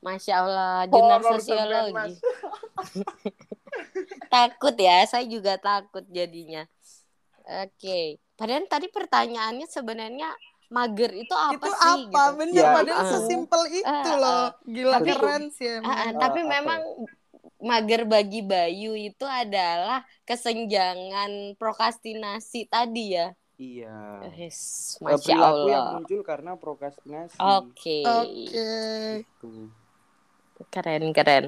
Masya 0.04 0.34
Allah, 0.36 0.78
jurnal 0.86 1.20
sampean, 1.22 1.38
sosiologi. 1.40 2.12
Takut 4.34 4.74
ya, 4.76 5.06
saya 5.06 5.24
juga 5.24 5.54
takut 5.56 6.02
jadinya. 6.08 6.66
Oke, 7.62 8.18
padahal 8.34 8.66
tadi 8.66 8.88
pertanyaannya 8.88 9.68
sebenarnya 9.68 10.32
mager 10.66 11.12
itu 11.14 11.30
apa 11.30 11.54
itu 11.54 11.70
sih? 11.70 11.78
apa? 12.02 12.22
gitu. 12.24 12.38
Bener, 12.40 12.58
Ya, 12.58 12.72
padahal 12.72 12.98
ah. 12.98 13.10
sesimpel 13.10 13.62
itu 13.70 13.86
Ah, 13.86 14.16
loh. 14.16 14.44
Gila 14.66 14.96
Tapi- 14.96 15.08
keren 15.08 15.42
sih 15.48 15.68
Ah, 15.68 15.76
emang. 15.76 15.92
ah, 15.92 16.02
Eh, 16.02 16.12
tapi 16.18 16.40
apa 16.40 16.50
memang 16.50 16.80
mager 17.60 18.02
bagi 18.04 18.40
Bayu 18.42 18.92
itu 18.92 19.22
adalah 19.24 20.02
kesenjangan 20.24 21.30
prokrastinasi 21.54 22.66
tadi 22.66 23.14
ya. 23.14 23.30
Iya. 23.54 23.94
Yes, 24.34 24.58
Eh, 24.98 25.06
Masya 25.06 25.20
perilaku 25.22 25.62
yang 25.64 25.78
Allah. 25.78 25.94
muncul 25.94 26.20
karena 26.22 26.50
prokrastinasi. 26.56 27.38
Oke, 27.38 28.02
Oke. 28.02 28.68
Tuh. 29.38 29.70
keren 30.66 31.12
keren. 31.12 31.44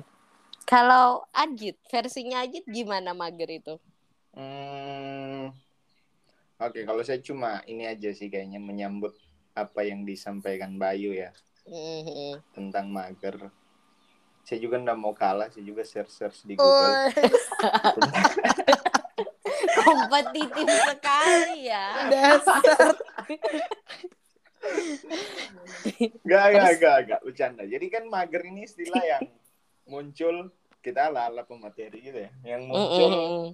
Kalau 0.67 1.23
Ajit, 1.31 1.79
versinya 1.87 2.43
Ajit 2.43 2.67
gimana 2.67 3.15
mager 3.15 3.47
itu? 3.49 3.75
Hmm, 4.37 5.49
Oke, 6.57 6.89
kalau 6.89 7.05
saya 7.05 7.21
cuma 7.21 7.61
ini 7.69 7.85
aja 7.85 8.09
sih 8.17 8.33
kayaknya 8.33 8.57
menyambut 8.57 9.13
apa 9.53 9.85
yang 9.85 10.09
disampaikan 10.09 10.81
Bayu 10.81 11.13
ya 11.13 11.29
Mhm. 11.69 12.41
tentang 12.57 12.89
mager. 12.89 13.53
Saya 14.47 14.59
juga 14.63 14.81
nggak 14.81 14.99
mau 14.99 15.13
kalah, 15.13 15.53
saya 15.53 15.65
juga 15.67 15.85
search-search 15.85 16.49
di 16.49 16.55
Google. 16.57 16.97
Woi, 16.97 16.97
Kompetitif 19.85 20.69
sekali 20.89 21.69
ya. 21.69 22.09
dasar. 22.09 22.65
Gak, 26.27 26.45
gak, 26.57 26.73
gak, 26.81 26.99
gak, 27.07 27.21
bercanda. 27.23 27.63
Jadi 27.69 27.87
kan 27.93 28.09
mager 28.09 28.43
ini 28.49 28.65
istilah 28.67 29.05
yang 29.05 29.29
muncul 29.87 30.51
kita 30.83 31.11
ala 31.11 31.43
pemateri 31.43 31.99
gitu 32.01 32.19
ya, 32.27 32.31
yang 32.45 32.63
muncul 32.67 33.11
Mhm. 33.11 33.47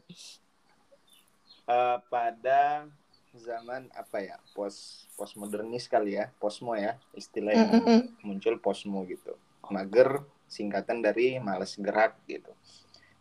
eh, 1.65 1.99
pada 2.09 2.85
zaman 3.33 3.89
apa 3.97 4.19
ya 4.21 4.37
pos 4.53 5.09
postmodernis 5.17 5.89
kali 5.89 6.21
ya 6.21 6.29
posmo 6.37 6.77
ya 6.77 7.01
istilah 7.17 7.57
yang 7.57 7.71
Mm-mm. 7.81 8.01
muncul 8.21 8.61
posmo 8.61 9.09
gitu. 9.09 9.33
Mager 9.73 10.21
singkatan 10.45 11.01
dari 11.01 11.41
males 11.41 11.81
gerak 11.81 12.21
gitu. 12.29 12.53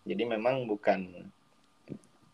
Jadi 0.04 0.24
memang 0.28 0.68
bukan 0.68 1.32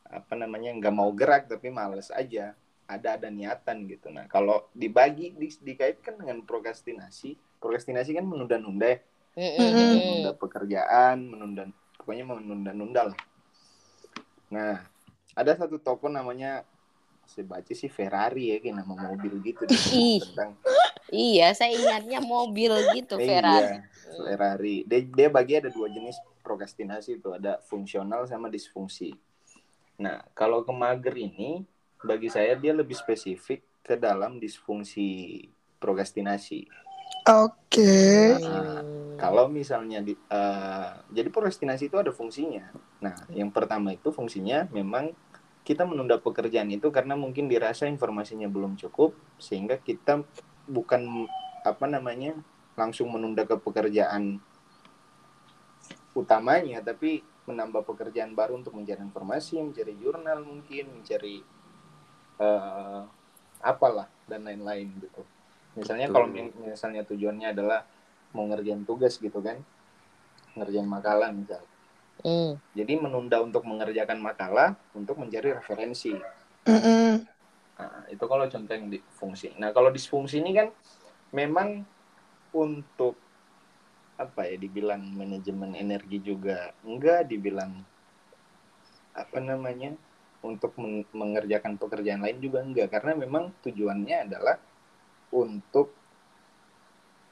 apa 0.07 0.33
namanya 0.33 0.73
nggak 0.73 0.95
mau 0.95 1.11
gerak 1.13 1.45
tapi 1.45 1.69
males 1.69 2.09
aja. 2.09 2.57
Ada 2.87 3.19
ada 3.19 3.27
niatan 3.29 3.83
gitu. 3.85 4.09
Nah 4.09 4.25
kalau 4.25 4.65
dibagi 4.73 5.35
di- 5.35 5.61
dikaitkan 5.61 6.17
dengan 6.17 6.41
prokrastinasi 6.41 7.35
prokrastinasi 7.59 8.15
kan 8.15 8.25
menunda-nunda 8.25 8.95
ya 8.95 8.99
Menunda 9.37 10.33
pekerjaan, 10.33 11.29
menunda 11.29 11.69
pokoknya 12.01 12.25
menunda-nunda 12.25 13.13
lah. 13.13 13.19
Nah, 14.49 14.81
ada 15.37 15.51
satu 15.53 15.77
toko 15.77 16.09
namanya 16.09 16.65
saya 17.29 17.45
baca 17.45 17.69
sih 17.69 17.91
Ferrari 17.91 18.49
ya 18.49 18.57
kayak 18.57 18.81
nama 18.81 18.95
mobil 18.97 19.37
gitu 19.45 19.69
deh. 19.69 19.77
Tentang 19.77 20.57
Iya, 21.07 21.55
saya 21.55 21.71
ingatnya 21.71 22.19
mobil 22.19 22.73
gitu 22.97 23.15
Ferrari. 23.15 23.79
Iya, 23.79 23.87
Ferrari. 24.11 24.75
Dia, 24.83 24.99
dia 25.05 25.27
bagi 25.31 25.53
ada 25.55 25.71
dua 25.71 25.87
jenis 25.87 26.19
prokrastinasi 26.43 27.19
itu 27.21 27.29
ada 27.31 27.63
fungsional 27.63 28.27
sama 28.27 28.51
disfungsi. 28.51 29.15
Nah, 30.01 30.19
kalau 30.35 30.67
ke 30.67 30.73
mager 30.75 31.15
ini 31.15 31.63
bagi 32.03 32.27
saya 32.27 32.59
dia 32.59 32.75
lebih 32.75 32.95
spesifik 32.95 33.63
ke 33.85 33.95
dalam 33.95 34.41
disfungsi 34.41 35.43
prokrastinasi. 35.79 36.86
Oke. 37.27 37.93
Nah, 38.39 38.87
Hmm. 39.17 39.25
Kalau 39.25 39.49
misalnya 39.49 39.97
di, 40.05 40.13
eh, 40.13 40.91
jadi 41.09 41.33
prokrastinasi 41.33 41.89
itu 41.89 41.97
ada 41.97 42.13
fungsinya. 42.13 42.69
Nah, 43.01 43.17
yang 43.33 43.49
pertama 43.49 43.89
itu 43.89 44.13
fungsinya 44.13 44.69
memang 44.69 45.09
kita 45.65 45.89
menunda 45.89 46.21
pekerjaan 46.21 46.69
itu 46.69 46.93
karena 46.93 47.17
mungkin 47.17 47.49
dirasa 47.49 47.89
informasinya 47.89 48.45
belum 48.45 48.77
cukup 48.77 49.17
sehingga 49.41 49.81
kita 49.81 50.21
bukan 50.69 51.25
apa 51.65 51.85
namanya 51.89 52.37
langsung 52.77 53.09
menunda 53.09 53.41
ke 53.43 53.57
pekerjaan 53.57 54.37
utamanya 56.13 56.79
tapi 56.85 57.25
menambah 57.49 57.89
pekerjaan 57.89 58.37
baru 58.37 58.61
untuk 58.61 58.77
mencari 58.77 59.01
informasi, 59.01 59.57
mencari 59.65 59.97
jurnal 59.97 60.45
mungkin, 60.45 60.93
mencari 60.93 61.41
eh, 62.37 63.01
apalah 63.65 64.07
dan 64.29 64.45
lain-lain 64.45 64.93
gitu. 65.01 65.25
Misalnya 65.77 66.09
Betul. 66.09 66.15
kalau 66.17 66.27
mi- 66.33 66.55
misalnya 66.73 67.01
tujuannya 67.05 67.53
adalah 67.53 67.85
mau 68.33 68.49
ngerjain 68.49 68.81
tugas 68.83 69.21
gitu 69.21 69.37
kan, 69.39 69.61
ngerjain 70.57 70.89
makalah 70.89 71.29
misal. 71.29 71.61
Hmm. 72.25 72.57
Jadi 72.73 72.97
menunda 72.97 73.37
untuk 73.45 73.61
mengerjakan 73.69 74.17
makalah 74.17 74.73
untuk 74.97 75.21
mencari 75.21 75.53
referensi. 75.53 76.17
Nah, 77.77 78.09
itu 78.09 78.25
kalau 78.25 78.49
contoh 78.49 78.73
yang 78.73 78.89
di 78.89 78.97
fungsi. 79.13 79.53
Nah, 79.61 79.69
kalau 79.69 79.93
disfungsi 79.93 80.41
ini 80.41 80.57
kan 80.57 80.67
memang 81.29 81.85
untuk 82.49 83.13
apa 84.17 84.49
ya 84.49 84.57
dibilang 84.57 85.13
manajemen 85.13 85.77
energi 85.77 86.17
juga 86.17 86.73
enggak 86.81 87.29
dibilang 87.29 87.69
apa 89.13 89.37
namanya 89.37 89.93
untuk 90.41 90.73
men- 90.81 91.05
mengerjakan 91.13 91.77
pekerjaan 91.77 92.25
lain 92.25 92.41
juga 92.41 92.65
enggak 92.65 92.89
karena 92.97 93.13
memang 93.13 93.53
tujuannya 93.61 94.25
adalah 94.25 94.57
untuk 95.29 95.93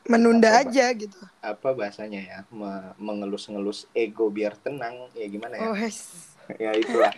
Menunda 0.06 0.54
Apa, 0.54 0.70
aja 0.70 0.86
gitu. 0.94 1.18
apa 1.42 1.74
bahasanya 1.74 2.22
ya 2.22 2.40
me- 2.54 2.94
mengelus-ngelus 3.02 3.90
ego 3.90 4.30
biar 4.30 4.54
tenang 4.54 5.10
ya 5.18 5.26
gimana 5.26 5.58
ya 5.58 5.66
Oh, 5.66 5.78
ya 6.62 6.72
itulah 6.78 7.10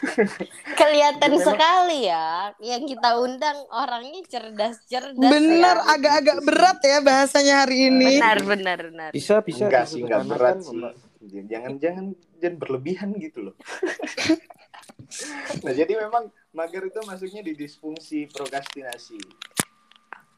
Kelihatan 0.80 1.32
sekali 1.40 2.08
ya 2.08 2.52
yang 2.60 2.84
kita 2.84 3.16
undang 3.16 3.56
orangnya 3.68 4.20
cerdas-cerdas. 4.28 5.16
Bener, 5.16 5.76
ya. 5.76 5.96
agak-agak 5.96 6.38
berat 6.44 6.78
ya 6.80 6.98
bahasanya 7.00 7.64
hari 7.64 7.88
ini. 7.88 8.16
Benar, 8.20 8.38
benar, 8.44 8.78
benar. 8.88 9.10
Bisa 9.12 9.40
bisa 9.40 9.68
enggak 9.68 9.84
sih 9.88 10.00
enggak 10.04 10.24
berat 10.28 10.56
disederhanakan, 10.60 10.64
sih 10.64 10.76
Mbak. 10.76 10.94
jangan 11.50 11.72
jangan 11.76 12.04
jangan 12.40 12.56
berlebihan 12.56 13.08
gitu 13.20 13.38
loh 13.48 13.54
nah 15.64 15.72
jadi 15.76 15.92
memang 16.00 16.32
mager 16.56 16.88
itu 16.88 16.96
masuknya 17.04 17.44
di 17.44 17.52
disfungsi 17.52 18.24
prokrastinasi 18.32 19.20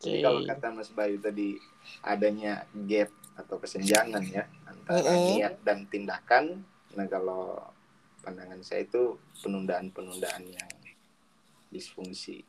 jadi 0.02 0.18
kalau 0.20 0.40
kata 0.44 0.66
Mas 0.74 0.90
Bayu 0.90 1.16
tadi 1.22 1.56
adanya 2.02 2.66
gap 2.90 3.10
atau 3.38 3.56
kesenjangan 3.56 4.22
ya 4.28 4.44
antara 4.68 4.98
Mm-mm. 5.00 5.24
niat 5.38 5.54
dan 5.62 5.86
tindakan 5.88 6.66
nah 6.92 7.06
kalau 7.08 7.56
pandangan 8.20 8.60
saya 8.60 8.84
itu 8.84 9.16
penundaan-penundaan 9.40 10.44
yang 10.52 10.70
disfungsi 11.72 12.44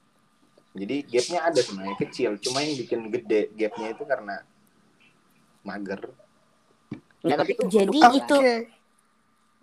jadi 0.73 1.05
gapnya 1.07 1.39
ada 1.47 1.61
sebenarnya 1.61 1.97
kecil 2.01 2.35
cuma 2.41 2.59
yang 2.65 2.75
bikin 2.75 3.07
gede 3.13 3.53
gapnya 3.55 3.87
itu 3.95 4.03
karena 4.03 4.35
mager 5.63 6.01
Nah, 7.23 7.39
tapi 7.39 7.55
itu 7.55 7.63
jadi 7.71 7.87
mendukung, 7.87 8.19
itu 8.19 8.35
Oke. 8.35 8.55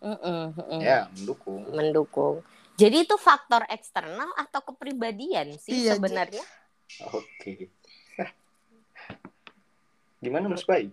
Mm-mm, 0.01 0.43
mm-mm. 0.57 0.81
ya 0.81 0.99
mendukung 1.13 1.61
mendukung. 1.77 2.35
Jadi 2.81 3.05
itu 3.05 3.21
faktor 3.21 3.69
eksternal 3.69 4.33
atau 4.33 4.65
kepribadian 4.65 5.53
sih 5.61 5.77
Iya, 5.77 6.01
sebenarnya? 6.01 6.41
Oke. 7.13 7.69
Gimana 10.21 10.47
Mas 10.47 10.63
Bay? 10.63 10.93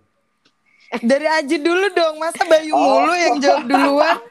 Dari 1.03 1.27
Aji 1.27 1.59
dulu 1.59 1.91
dong, 1.91 2.15
masa 2.15 2.47
Bayu 2.47 2.71
Oh. 2.71 2.79
mulu 2.79 3.13
yang 3.13 3.35
jawab 3.37 3.63
duluan? 3.67 4.17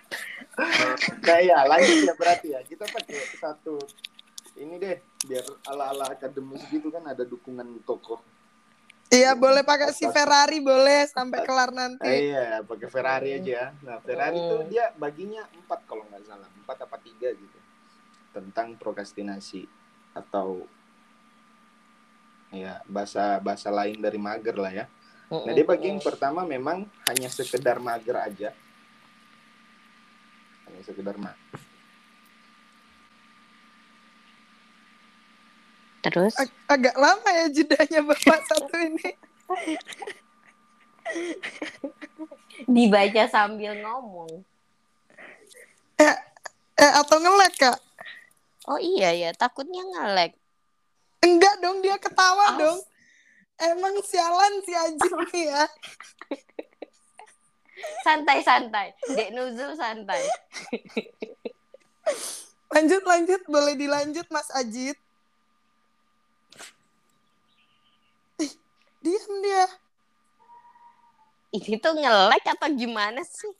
Nah 1.21 1.37
ya 1.37 1.69
lanjut 1.69 2.01
ya 2.01 2.17
berarti 2.17 2.49
ya. 2.49 2.65
Kita 2.65 2.89
pakai 2.89 3.29
satu 3.37 3.77
ini 4.57 4.81
deh 4.81 4.97
biar 5.21 5.45
ala-ala 5.69 6.09
akademis 6.09 6.65
gitu 6.73 6.89
kan 6.89 7.05
ada 7.05 7.29
dukungan 7.29 7.85
tokoh. 7.85 8.17
Iya, 9.07 9.37
boleh 9.37 9.61
pakai 9.63 9.93
si 9.93 10.09
Ferrari 10.09 10.59
boleh 10.59 11.05
sampai 11.07 11.45
kelar 11.45 11.69
Eh, 11.69 11.77
nanti. 11.77 12.09
iya, 12.09 12.65
pakai 12.65 12.89
Ferrari 12.89 13.37
aja. 13.37 13.69
Nah, 13.85 14.01
Ferrari 14.01 14.41
Hmm. 14.41 14.49
tuh 14.49 14.61
dia 14.67 14.97
baginya 14.97 15.45
empat 15.53 15.85
kalau 15.85 16.09
nggak 16.09 16.25
salah, 16.25 16.49
empat 16.49 16.79
apa 16.81 16.97
tiga 17.05 17.29
gitu 17.31 17.59
tentang 18.33 18.81
prokrastinasi 18.81 19.69
atau 20.17 20.65
ya 22.51 22.79
bahasa 22.87 23.39
bahasa 23.43 23.69
lain 23.71 23.99
dari 23.99 24.17
mager 24.17 24.57
lah 24.57 24.73
ya. 24.73 24.87
Nah, 25.27 25.51
dia 25.51 25.67
bagi 25.67 25.91
yang 25.91 25.99
pertama 25.99 26.47
memang 26.47 26.87
hanya 27.11 27.27
sekedar 27.27 27.83
mager 27.83 28.15
aja. 28.15 28.55
Hanya 30.71 30.83
sekedar 30.87 31.19
mager. 31.19 31.59
Terus 36.07 36.39
Ag- 36.39 36.55
agak 36.71 36.95
lama 36.95 37.31
ya 37.35 37.47
jedanya 37.51 38.01
bapak 38.07 38.41
satu 38.55 38.77
ini. 38.79 39.11
dibaca 42.71 43.23
sambil 43.27 43.75
ngomong. 43.83 44.47
Eh, 46.77 46.93
atau 46.95 47.19
ngelag 47.19 47.55
kak? 47.59 47.79
Oh 48.71 48.79
iya 48.79 49.11
ya, 49.15 49.31
takutnya 49.35 49.83
ngelek. 49.83 50.39
Enggak 51.25 51.55
dong, 51.61 51.81
dia 51.81 51.97
ketawa 51.97 52.55
As- 52.55 52.59
dong. 52.61 52.81
Emang 53.57 53.97
sialan 54.05 54.61
si 54.69 54.73
Aji 54.77 55.09
nih 55.33 55.45
ya. 55.49 55.65
Santai-santai. 58.05 58.93
Dek 59.17 59.33
Nuzul 59.33 59.73
santai. 59.77 60.21
Lanjut, 62.73 63.03
lanjut. 63.05 63.41
Boleh 63.49 63.75
dilanjut 63.75 64.29
Mas 64.29 64.49
Ajit. 64.53 64.97
Diam 69.01 69.33
dia. 69.41 69.65
Ini 71.57 71.79
tuh 71.79 71.95
ngelek 71.97 72.45
atau 72.45 72.69
gimana 72.75 73.23
sih? 73.25 73.55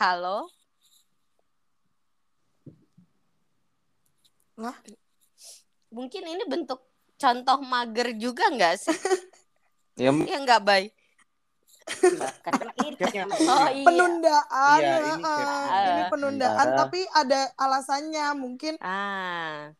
Halo? 0.00 0.48
Lah? 4.58 4.74
Mungkin 5.88 6.22
ini 6.22 6.44
bentuk 6.44 6.80
contoh 7.16 7.58
mager 7.62 8.12
juga 8.14 8.48
nggak 8.48 8.74
sih? 8.78 8.92
Ya, 9.98 10.14
Ya 10.14 10.38
nggak 10.38 10.62
baik. 10.62 10.94
Karena 12.38 12.70
kita. 12.70 13.26
Oh 13.50 13.66
iya. 13.66 13.82
Penundaan. 13.82 14.78
Iya, 14.78 14.94
ini 15.10 15.22
kayak- 15.26 15.70
Ini 15.90 16.02
penundaan, 16.06 16.66
tapi 16.78 17.00
ada 17.10 17.40
alasannya. 17.58 18.26
Mungkin 18.32 18.78
Ah, 18.78 19.74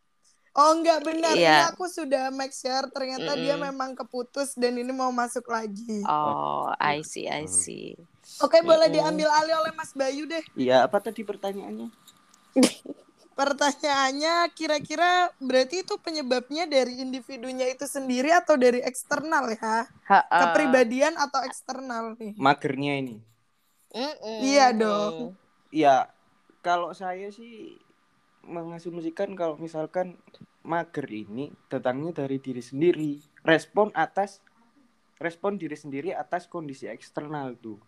Oh 0.50 0.74
enggak 0.74 1.06
benar, 1.06 1.38
Iya. 1.38 1.54
ini 1.54 1.62
aku 1.70 1.86
sudah 1.86 2.34
make 2.34 2.50
sure 2.50 2.90
ternyata 2.90 3.38
dia 3.38 3.54
Mm-mm. 3.54 3.70
memang 3.70 3.94
keputus 3.94 4.58
dan 4.58 4.74
ini 4.74 4.90
mau 4.90 5.14
masuk 5.14 5.46
lagi. 5.46 6.02
oh, 6.02 6.66
I 6.74 7.06
see, 7.06 7.30
I 7.30 7.46
see. 7.46 7.94
Oke, 8.42 8.58
boleh 8.58 8.90
Mm-mm. 8.90 8.98
diambil 8.98 9.30
alih 9.30 9.54
oleh 9.54 9.70
Mas 9.70 9.94
Bayu 9.94 10.26
deh. 10.26 10.42
Iya, 10.58 10.82
apa 10.82 10.98
tadi 10.98 11.22
pertanyaannya? 11.22 11.94
Pertanyaannya 13.38 14.50
kira-kira 14.50 15.30
berarti 15.38 15.86
itu 15.86 15.94
penyebabnya 16.02 16.66
dari 16.66 16.98
individunya 16.98 17.70
itu 17.70 17.86
sendiri 17.86 18.34
atau 18.34 18.58
dari 18.58 18.82
eksternal 18.82 19.54
ya? 19.54 19.86
Ha, 20.10 20.18
ah. 20.26 20.40
Kepribadian 20.42 21.14
atau 21.14 21.46
eksternal 21.46 22.18
nih? 22.18 22.34
Magernya 22.34 22.98
ini. 22.98 23.22
Mm-mm. 23.94 24.38
Iya 24.42 24.74
dong. 24.74 25.38
Ya, 25.70 26.10
kalau 26.66 26.90
saya 26.98 27.30
sih 27.30 27.78
mengasumsikan 28.42 29.38
kalau 29.38 29.54
misalkan 29.54 30.18
mager 30.66 31.06
ini 31.06 31.54
datangnya 31.70 32.26
dari 32.26 32.42
diri 32.42 32.64
sendiri 32.64 33.22
respon 33.46 33.94
atas 33.94 34.42
respon 35.20 35.60
diri 35.60 35.76
sendiri 35.76 36.10
atas 36.16 36.48
kondisi 36.48 36.88
eksternal 36.88 37.54
tuh 37.60 37.78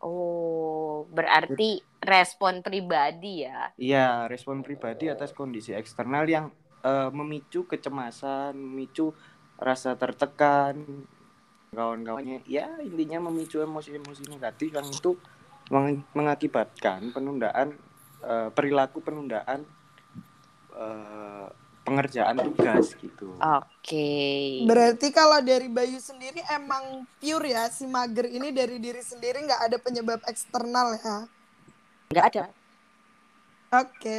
Oh, 0.00 1.08
berarti 1.08 1.80
respon 2.00 2.60
pribadi 2.60 3.44
ya. 3.48 3.72
Iya, 3.76 4.28
respon 4.28 4.60
pribadi 4.60 5.08
atas 5.08 5.32
kondisi 5.32 5.72
eksternal 5.72 6.24
yang 6.28 6.48
eh, 6.84 7.10
memicu 7.12 7.64
kecemasan, 7.64 8.56
memicu 8.56 9.12
rasa 9.56 9.96
tertekan, 9.96 11.04
kawan-kawannya. 11.72 12.44
Ya, 12.44 12.68
intinya 12.80 13.28
memicu 13.28 13.60
emosi-emosi 13.60 14.28
negatif 14.28 14.72
yang 14.72 14.88
itu 14.88 15.16
meng- 15.72 16.04
mengakibatkan 16.12 17.10
penundaan 17.12 17.76
eh, 18.22 18.48
perilaku 18.52 19.00
penundaan 19.00 19.64
eh, 20.76 21.48
pengerjaan 21.86 22.34
tugas 22.42 22.98
gitu. 22.98 23.38
Oke. 23.38 24.10
Berarti 24.66 25.14
kalau 25.14 25.38
dari 25.38 25.70
Bayu 25.70 26.02
sendiri 26.02 26.42
emang 26.50 27.06
pure 27.22 27.54
ya 27.54 27.70
si 27.70 27.86
mager 27.86 28.26
ini 28.26 28.50
dari 28.50 28.82
diri 28.82 28.98
sendiri 28.98 29.46
nggak 29.46 29.62
ada 29.70 29.78
penyebab 29.78 30.18
eksternal 30.26 30.98
ya. 30.98 31.18
Nggak 32.10 32.26
ada. 32.34 32.44
Oke. 33.86 34.18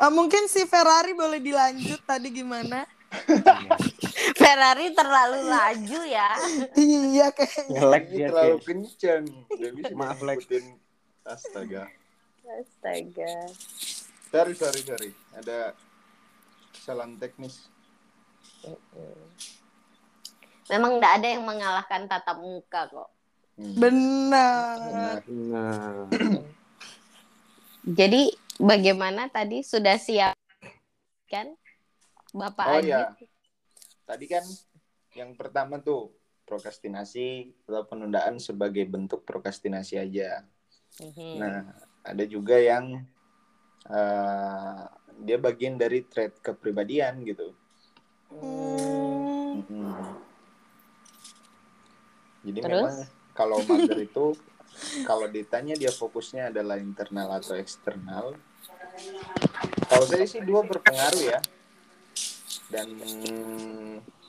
Eh, 0.00 0.10
mungkin 0.10 0.50
si 0.50 0.66
Ferrari 0.66 1.14
boleh 1.14 1.38
dilanjut 1.38 2.02
tadi 2.02 2.34
gimana? 2.34 2.82
Ferrari 4.40 4.94
terlalu 4.94 5.46
laju 5.46 6.00
ya. 6.06 6.30
iya 6.78 7.26
kayaknya. 7.30 7.78
Ngelek 7.78 8.04
dia 8.10 8.26
terlalu 8.30 8.58
kencang. 8.66 9.24
Maaf, 9.98 10.18
ngikutin. 10.22 10.64
Astaga. 11.26 11.90
Astaga. 12.46 13.34
Sorry, 14.30 14.54
sorry, 14.54 14.80
sorry. 14.86 15.10
Ada 15.34 15.74
kesalahan 16.90 17.14
teknis. 17.22 17.70
Memang 20.66 20.98
nggak 20.98 21.22
ada 21.22 21.28
yang 21.30 21.46
mengalahkan 21.46 22.10
tatap 22.10 22.42
muka 22.42 22.90
kok. 22.90 23.10
Hmm. 23.54 23.74
Benar. 23.78 25.22
Benar. 25.22 25.94
Jadi 27.86 28.34
bagaimana 28.58 29.30
tadi 29.30 29.62
sudah 29.62 29.94
siap 30.02 30.34
kan 31.30 31.54
Bapak 32.34 32.66
Oh 32.66 32.82
Ajit? 32.82 32.90
iya. 32.90 33.06
Tadi 34.02 34.26
kan 34.26 34.42
yang 35.14 35.38
pertama 35.38 35.78
tuh 35.78 36.10
prokrastinasi 36.42 37.54
atau 37.70 37.86
penundaan 37.86 38.42
sebagai 38.42 38.82
bentuk 38.90 39.22
prokrastinasi 39.22 39.94
aja. 39.94 40.42
Mhm. 40.98 41.38
Nah, 41.38 41.70
ada 42.02 42.24
juga 42.26 42.58
yang 42.58 43.06
eh, 43.86 44.84
dia 45.20 45.36
bagian 45.36 45.76
dari 45.76 46.00
trait 46.02 46.40
kepribadian 46.40 47.20
gitu. 47.22 47.52
Hmm. 48.32 49.60
Mm-mm. 49.60 49.94
Jadi 52.40 52.58
Terus? 52.64 52.72
memang 52.72 52.94
kalau 53.36 53.60
mager 53.68 54.00
itu 54.00 54.32
kalau 55.08 55.28
ditanya 55.28 55.76
dia 55.76 55.92
fokusnya 55.92 56.48
adalah 56.48 56.80
internal 56.80 57.36
atau 57.36 57.54
eksternal. 57.54 58.32
Kalau 59.90 60.06
saya 60.06 60.24
sih 60.24 60.40
dua 60.40 60.64
berpengaruh 60.64 61.24
ya. 61.26 61.40
Dan 62.70 62.88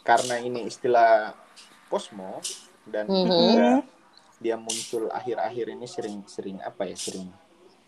karena 0.01 0.41
ini 0.41 0.65
istilah 0.65 1.37
posmo 1.87 2.41
dan 2.83 3.05
Mhm. 3.05 3.29
juga 3.29 3.69
dia 4.41 4.57
muncul 4.57 5.05
akhir-akhir 5.13 5.65
ini 5.77 5.85
sering-sering 5.85 6.57
apa 6.65 6.89
ya 6.89 6.97
sering 6.97 7.29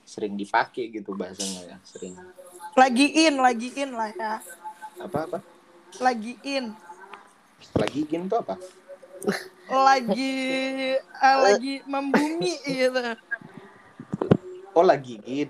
sering 0.05 0.37
dipakai 0.37 0.93
gitu 0.93 1.17
bahasanya 1.17 1.73
ya 1.73 1.77
sering 1.81 2.13
Lagi 2.73 3.07
in, 3.27 3.35
lagi 3.37 3.69
in 3.75 3.91
lah 3.91 4.09
ya. 4.11 4.33
apa 4.97 5.17
apa 5.25 5.39
Lagi 5.99 6.33
in. 6.41 6.73
lagi 7.73 8.03
gin 8.03 8.27
tuh 8.27 8.43
apa 8.43 8.59
Lagi 9.71 10.35
eh, 10.99 11.37
lagi 11.39 11.73
membumi 11.87 12.59
gitu. 12.61 12.99
oh 14.73 14.83
lagi 14.83 15.15
gin 15.23 15.49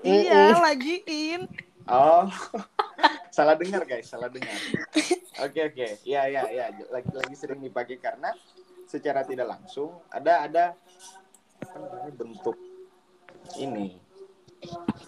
Iya, 0.00 0.56
lagi 0.56 1.04
in. 1.04 1.44
Oh, 1.84 2.24
salah 3.36 3.52
dengar 3.52 3.84
guys, 3.84 4.08
salah 4.08 4.32
dengar. 4.32 4.52
Oke 5.44 5.60
oke, 5.68 5.86
ya 6.04 6.24
ya 6.24 6.48
ya, 6.48 6.72
lagi 6.88 7.12
lagi 7.12 7.34
sering 7.36 7.60
dipakai 7.60 8.00
karena 8.00 8.32
secara 8.88 9.28
tidak 9.28 9.44
langsung 9.44 10.00
ada 10.08 10.48
ada 10.48 10.64
apa 11.60 11.76
namanya, 11.76 12.12
bentuk 12.16 12.56
ini 13.56 14.00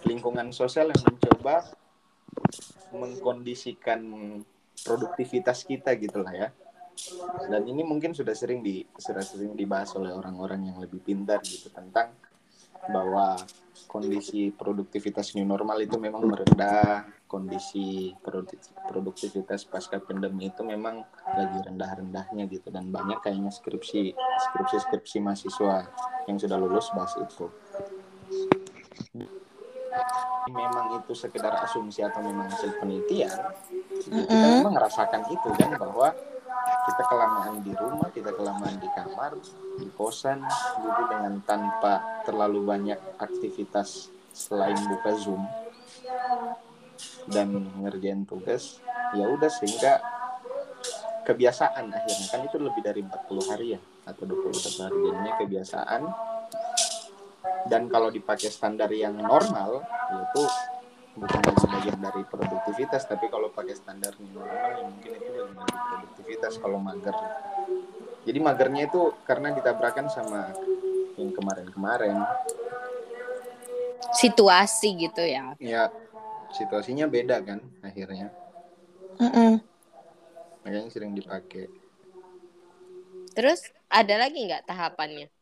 lingkungan 0.08 0.50
sosial 0.50 0.90
yang 0.90 1.02
mencoba 1.02 1.64
mengkondisikan 2.92 4.00
produktivitas 4.84 5.64
kita 5.64 5.96
gitulah 5.96 6.32
ya. 6.32 6.48
Dan 7.48 7.64
ini 7.64 7.82
mungkin 7.82 8.12
sudah 8.12 8.36
sering 8.36 8.60
di 8.60 8.84
sudah 8.84 9.24
sering 9.24 9.56
dibahas 9.56 9.96
oleh 9.96 10.12
orang-orang 10.12 10.70
yang 10.70 10.76
lebih 10.78 11.00
pintar 11.00 11.40
gitu 11.42 11.72
tentang 11.72 12.12
bahwa 12.92 13.38
kondisi 13.86 14.50
produktivitas 14.50 15.32
new 15.38 15.46
normal 15.46 15.78
itu 15.80 15.96
memang 15.96 16.26
merendah, 16.26 17.06
kondisi 17.30 18.12
produkti- 18.20 18.74
produktivitas 18.88 19.64
pasca 19.64 20.02
pandemi 20.02 20.50
itu 20.50 20.60
memang 20.66 21.00
lagi 21.32 21.58
rendah-rendahnya 21.64 22.44
gitu 22.50 22.68
dan 22.68 22.92
banyak 22.92 23.22
kayaknya 23.24 23.52
skripsi 23.52 24.12
skripsi 24.16 24.76
skripsi 24.88 25.16
mahasiswa 25.22 25.76
yang 26.26 26.36
sudah 26.36 26.56
lulus 26.58 26.90
bahas 26.92 27.14
itu. 27.16 27.46
Memang 30.50 30.98
itu 30.98 31.12
sekedar 31.14 31.54
asumsi 31.62 32.02
atau 32.02 32.18
memang 32.24 32.50
hasil 32.50 32.74
penelitian, 32.82 33.30
kita 34.02 34.34
memang 34.58 34.74
merasakan 34.74 35.22
itu 35.30 35.48
kan 35.54 35.78
bahwa 35.78 36.10
kita 36.82 37.02
kelamaan 37.06 37.62
di 37.62 37.72
rumah, 37.78 38.08
kita 38.10 38.34
kelamaan 38.34 38.76
di 38.82 38.88
kamar, 38.90 39.38
di 39.78 39.86
kosan, 39.94 40.42
gitu 40.82 41.02
dengan 41.06 41.38
tanpa 41.46 42.22
terlalu 42.26 42.66
banyak 42.66 42.98
aktivitas 43.22 44.10
selain 44.34 44.76
buka 44.90 45.14
Zoom 45.14 45.46
dan 47.30 47.70
ngerjain 47.78 48.26
tugas, 48.26 48.82
ya 49.14 49.30
udah 49.30 49.48
sehingga 49.48 50.02
kebiasaan 51.22 51.86
akhirnya. 51.86 52.26
Kan 52.34 52.40
itu 52.50 52.58
lebih 52.58 52.82
dari 52.82 53.00
40 53.06 53.50
hari 53.52 53.78
ya 53.78 53.80
atau 54.02 54.26
21 54.26 54.82
hari 54.82 54.96
jadinya 55.06 55.32
kebiasaan 55.38 56.02
dan 57.66 57.86
kalau 57.90 58.10
dipakai 58.10 58.50
standar 58.50 58.90
yang 58.90 59.14
normal 59.18 59.82
yaitu 60.12 60.42
bukan 61.12 61.40
lagi 61.44 61.66
bagian 61.68 61.98
dari 62.00 62.22
produktivitas 62.24 63.04
tapi 63.04 63.28
kalau 63.28 63.52
pakai 63.52 63.76
standar 63.76 64.16
new 64.16 64.32
normal 64.32 64.70
ya 64.72 64.84
mungkin 64.88 65.10
itu 65.12 65.28
bagian 65.28 65.56
dari 65.60 65.76
produktivitas 65.76 66.52
kalau 66.56 66.78
mager 66.80 67.14
jadi 68.22 68.38
magernya 68.38 68.82
itu 68.88 69.12
karena 69.26 69.52
ditabrakan 69.52 70.06
sama 70.08 70.54
yang 71.18 71.30
kemarin-kemarin 71.34 72.16
Situasi 74.12 74.92
gitu 75.00 75.24
ya. 75.24 75.56
ya 75.56 75.88
situasinya 76.52 77.08
beda 77.08 77.40
kan 77.44 77.60
akhirnya 77.80 78.28
Mm-mm. 79.20 79.60
makanya 80.64 80.88
sering 80.92 81.12
dipakai 81.16 81.68
Terus 83.32 83.64
ada 83.88 84.20
lagi 84.20 84.44
nggak 84.44 84.68
tahapannya? 84.68 85.32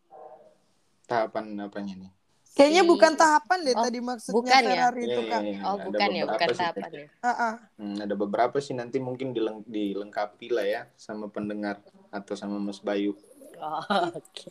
Tahapan 1.11 1.45
apanya 1.59 1.95
nih 1.99 2.13
Kayaknya 2.51 2.83
Si- 2.83 2.91
bukan 2.91 3.13
tahapan 3.15 3.59
deh 3.63 3.75
Oh, 3.79 3.83
tadi 3.87 3.99
maksudnya 4.03 4.35
bukan 4.37 4.59
ya? 4.61 4.67
Ferrari 4.67 5.03
itu 5.07 5.23
Iya, 5.23 5.31
kan. 5.31 5.43
iya, 5.43 5.51
iya. 5.55 5.63
Oh 5.63 5.71
Ada 5.71 5.85
bukan 5.87 6.09
ya, 6.11 6.11
beberapa 6.21 6.31
bukan 6.35 6.49
sih, 6.49 6.51
Teh. 6.51 6.67
tahapannya. 6.67 7.07
Ah, 7.23 7.31
ah. 7.31 7.55
Hmm, 7.79 7.97
ada 8.03 8.15
beberapa 8.17 8.57
sih 8.59 8.75
nanti 8.75 8.97
mungkin 8.99 9.29
dileng- 9.31 9.63
dilengkapi 9.65 10.47
lah 10.51 10.67
ya 10.67 10.81
sama 10.99 11.27
pendengar 11.27 11.79
atau 12.11 12.35
sama 12.35 12.59
Mas 12.59 12.79
Bayu. 12.79 13.15
Oh, 13.55 13.83
Oke. 14.13 14.51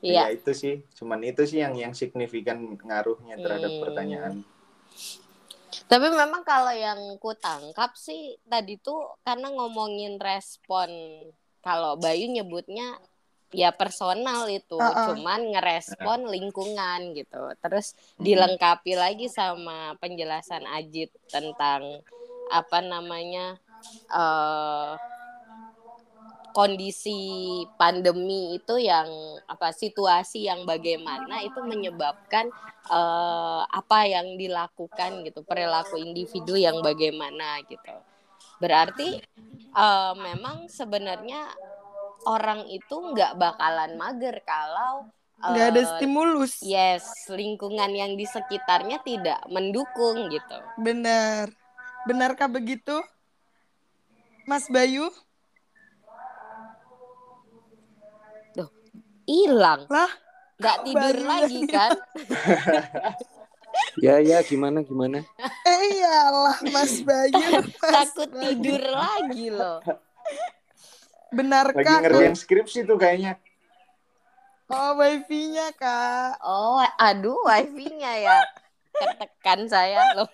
Ya 0.00 0.30
Iya. 0.30 0.38
itu 0.38 0.50
sih, 0.54 0.74
cuman 0.94 1.20
itu 1.22 1.42
sih 1.44 1.58
yang 1.58 1.74
yang 1.74 1.90
signifikan 1.92 2.78
ngaruhnya 2.78 3.34
terhadap 3.36 3.68
Hmm. 3.68 3.82
pertanyaan. 3.82 4.34
Tapi 5.84 6.06
memang 6.08 6.40
kalau 6.42 6.70
yang 6.70 6.96
ku 7.16 7.34
tangkap 7.34 7.92
sih 7.94 8.38
tadi 8.44 8.78
tuh 8.78 9.18
karena 9.22 9.50
ngomongin 9.50 10.16
respon 10.18 10.88
kalau 11.60 11.96
Bayu 11.96 12.28
nyebutnya 12.28 12.96
ya 13.52 13.70
personal 13.72 14.46
itu, 14.50 14.76
Uh-uh. 14.76 15.12
cuman 15.12 15.40
ngerespon 15.56 16.28
lingkungan 16.28 17.16
gitu. 17.16 17.42
Terus 17.64 17.96
Hmm. 18.16 18.24
dilengkapi 18.26 18.92
lagi 18.96 19.26
sama 19.32 19.96
penjelasan 20.02 20.64
Ajit 20.68 21.10
tentang 21.32 22.02
apa 22.48 22.78
namanya 22.80 23.56
eh 24.12 24.94
kondisi 26.52 27.20
pandemi 27.78 28.58
itu 28.58 28.80
yang 28.80 29.06
apa 29.46 29.70
situasi 29.70 30.48
yang 30.50 30.66
bagaimana 30.66 31.44
itu 31.46 31.60
menyebabkan 31.62 32.50
eh, 32.90 33.62
apa 33.68 33.98
yang 34.08 34.34
dilakukan 34.34 35.22
gitu 35.22 35.44
perilaku 35.46 36.00
individu 36.00 36.58
yang 36.58 36.82
bagaimana 36.82 37.62
gitu 37.68 37.94
berarti 38.58 39.22
eh, 39.76 40.14
memang 40.18 40.66
sebenarnya 40.66 41.46
orang 42.28 42.68
itu 42.68 42.92
nggak 42.92 43.40
bakalan 43.40 43.96
mager 43.96 44.36
kalau 44.44 45.08
nggak 45.38 45.66
ada 45.72 45.82
eh, 45.82 45.88
stimulus. 45.96 46.52
yes 46.60 47.06
lingkungan 47.30 47.88
yang 47.94 48.18
di 48.18 48.26
sekitarnya 48.28 49.00
tidak 49.06 49.40
mendukung 49.48 50.28
gitu 50.28 50.58
Benar. 50.76 51.48
Benarkah 52.04 52.48
begitu? 52.48 52.94
Mas 54.48 54.64
Bayu? 54.68 55.08
hilang 59.28 59.84
Lah, 59.92 60.08
nggak 60.56 60.76
tidur 60.88 61.16
Bayu 61.20 61.28
lagi 61.28 61.60
kan 61.68 61.92
Ya 64.00 64.18
ya 64.18 64.42
gimana 64.42 64.82
gimana? 64.82 65.22
eh 65.62 65.80
iyalah 65.94 66.58
Mas 66.72 66.98
Bayu. 67.04 67.38
Mas 67.92 68.10
takut 68.10 68.26
Bayu. 68.32 68.58
tidur 68.58 68.82
lagi 68.90 69.46
loh 69.52 69.78
Lagi 71.28 71.36
Benarkah? 71.36 71.98
ngerjain 72.00 72.32
skripsi 72.34 72.82
tuh 72.82 72.96
kayaknya. 72.96 73.36
Oh, 74.66 74.96
wifi-nya, 74.96 75.72
Kak. 75.72 76.40
oh 76.42 76.76
aduh 76.98 77.40
wifi-nya 77.42 78.12
ya 78.18 78.38
ketekan 78.90 79.64
saya 79.64 79.96
loh 80.12 80.28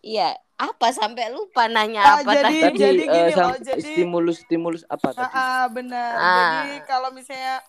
iya 0.00 0.34
apa 0.56 0.90
sampai 0.90 1.30
lupa 1.30 1.66
nanya 1.66 2.00
Ah, 2.00 2.14
apa 2.16 2.32
jadi- 2.32 2.62
tadi 2.62 2.78
jadi 2.80 3.02
gini 3.04 3.30
sam- 3.30 3.44
loh, 3.44 3.58
jadi- 3.60 3.82
stimulus 3.84 4.36
stimulus 4.40 4.82
apa 4.86 5.06
Ah, 5.08 5.14
tadi? 5.16 5.34
ah, 5.36 5.64
benar. 5.68 6.12
Ah. 6.14 6.32
Jadi 6.56 6.72
kalau 6.82 7.10
misalnya 7.10 7.62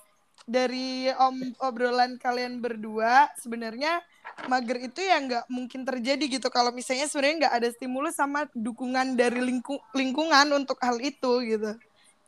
dari 0.44 1.08
om 1.16 1.56
obrolan 1.64 2.20
kalian 2.20 2.60
berdua, 2.60 3.32
sebenarnya 3.40 4.04
mager 4.50 4.80
itu 4.82 5.00
ya 5.00 5.20
nggak 5.24 5.46
mungkin 5.48 5.88
terjadi 5.88 6.26
gitu 6.40 6.48
kalau 6.52 6.74
misalnya 6.76 7.08
sebenarnya 7.08 7.48
nggak 7.48 7.56
ada 7.64 7.70
stimulus 7.72 8.16
sama 8.18 8.50
dukungan 8.52 9.16
dari 9.16 9.40
lingku- 9.40 9.84
lingkungan 9.96 10.52
untuk 10.52 10.80
hal 10.84 11.00
itu 11.00 11.32
gitu. 11.48 11.72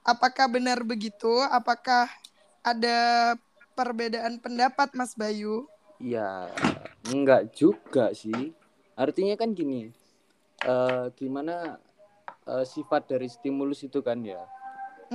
Apakah 0.05 0.47
benar 0.47 0.85
begitu? 0.85 1.31
Apakah 1.49 2.07
ada 2.61 2.97
perbedaan 3.73 4.37
pendapat 4.39 4.93
Mas 4.93 5.17
Bayu? 5.17 5.67
Ya, 5.97 6.51
enggak 7.09 7.51
juga 7.55 8.13
sih. 8.13 8.53
Artinya 8.95 9.35
kan 9.35 9.51
gini, 9.51 9.91
eh 10.63 11.05
gimana 11.19 11.81
eh, 12.47 12.65
sifat 12.67 13.09
dari 13.11 13.27
stimulus 13.27 13.83
itu 13.83 13.99
kan 13.99 14.21
ya? 14.23 14.39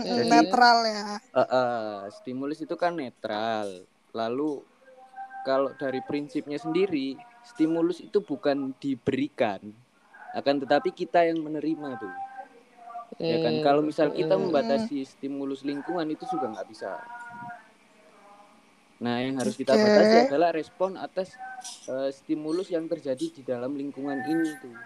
Jadi- 0.02 0.30
netral 0.30 0.78
ya. 0.86 1.04
Eh, 1.20 1.40
eh, 1.40 1.96
stimulus 2.20 2.58
itu 2.60 2.74
kan 2.74 2.96
netral. 2.96 3.84
Lalu 4.10 4.62
kalau 5.46 5.72
dari 5.76 6.00
prinsipnya 6.04 6.60
sendiri, 6.60 7.16
stimulus 7.42 8.04
itu 8.04 8.20
bukan 8.20 8.76
diberikan, 8.76 9.60
akan 10.36 10.54
tetapi 10.60 10.92
kita 10.92 11.24
yang 11.24 11.40
menerima 11.40 11.96
tuh. 11.96 12.14
Ya 13.20 13.42
kan, 13.42 13.60
Hmm, 13.60 13.64
kalau 13.64 13.82
misal 13.84 14.14
kita 14.14 14.38
membatasi 14.38 15.04
stimulus 15.04 15.60
lingkungan 15.66 16.06
itu 16.08 16.24
juga 16.30 16.48
nggak 16.56 16.68
bisa. 16.70 16.96
Nah, 19.00 19.16
yang 19.24 19.40
harus 19.40 19.56
kita 19.56 19.72
batasi 19.72 20.28
adalah 20.28 20.52
respon 20.52 21.00
atas 21.00 21.32
eh, 21.88 22.10
stimulus 22.12 22.68
yang 22.72 22.88
terjadi 22.88 23.26
di 23.32 23.42
dalam 23.44 23.76
lingkungan 23.76 24.16
ini 24.24 24.50
tuh. 24.60 24.76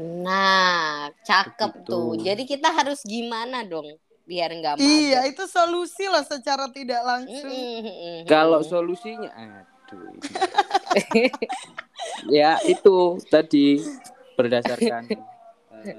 Nah, 0.00 1.08
cakep 1.24 1.84
Begitu. 1.84 1.88
tuh. 1.88 2.10
Jadi 2.20 2.42
kita 2.48 2.68
harus 2.72 3.04
gimana 3.04 3.64
dong 3.64 3.88
biar 4.30 4.50
nggak 4.54 4.74
Iya, 4.78 5.26
itu 5.26 5.42
solusi 5.50 6.06
loh 6.06 6.22
secara 6.22 6.70
tidak 6.70 7.02
langsung. 7.02 7.50
Kalau 8.30 8.62
solusinya, 8.62 9.34
aduh. 9.34 10.14
ya 12.36 12.62
itu 12.62 13.18
tadi 13.26 13.82
berdasarkan 14.38 15.10
eh, 15.84 15.96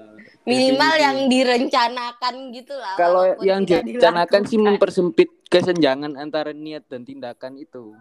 minimal 0.47 0.89
definisi. 0.95 1.03
yang 1.05 1.17
direncanakan 1.29 2.33
gitu 2.55 2.73
lah. 2.73 2.95
kalau 2.97 3.21
walaupun 3.27 3.45
yang 3.45 3.61
direncanakan 3.67 4.41
sih 4.47 4.57
dilakukan. 4.57 4.65
mempersempit 4.79 5.29
kesenjangan 5.51 6.15
antara 6.15 6.55
niat 6.55 6.87
dan 6.87 7.03
tindakan 7.03 7.59
itu. 7.59 7.93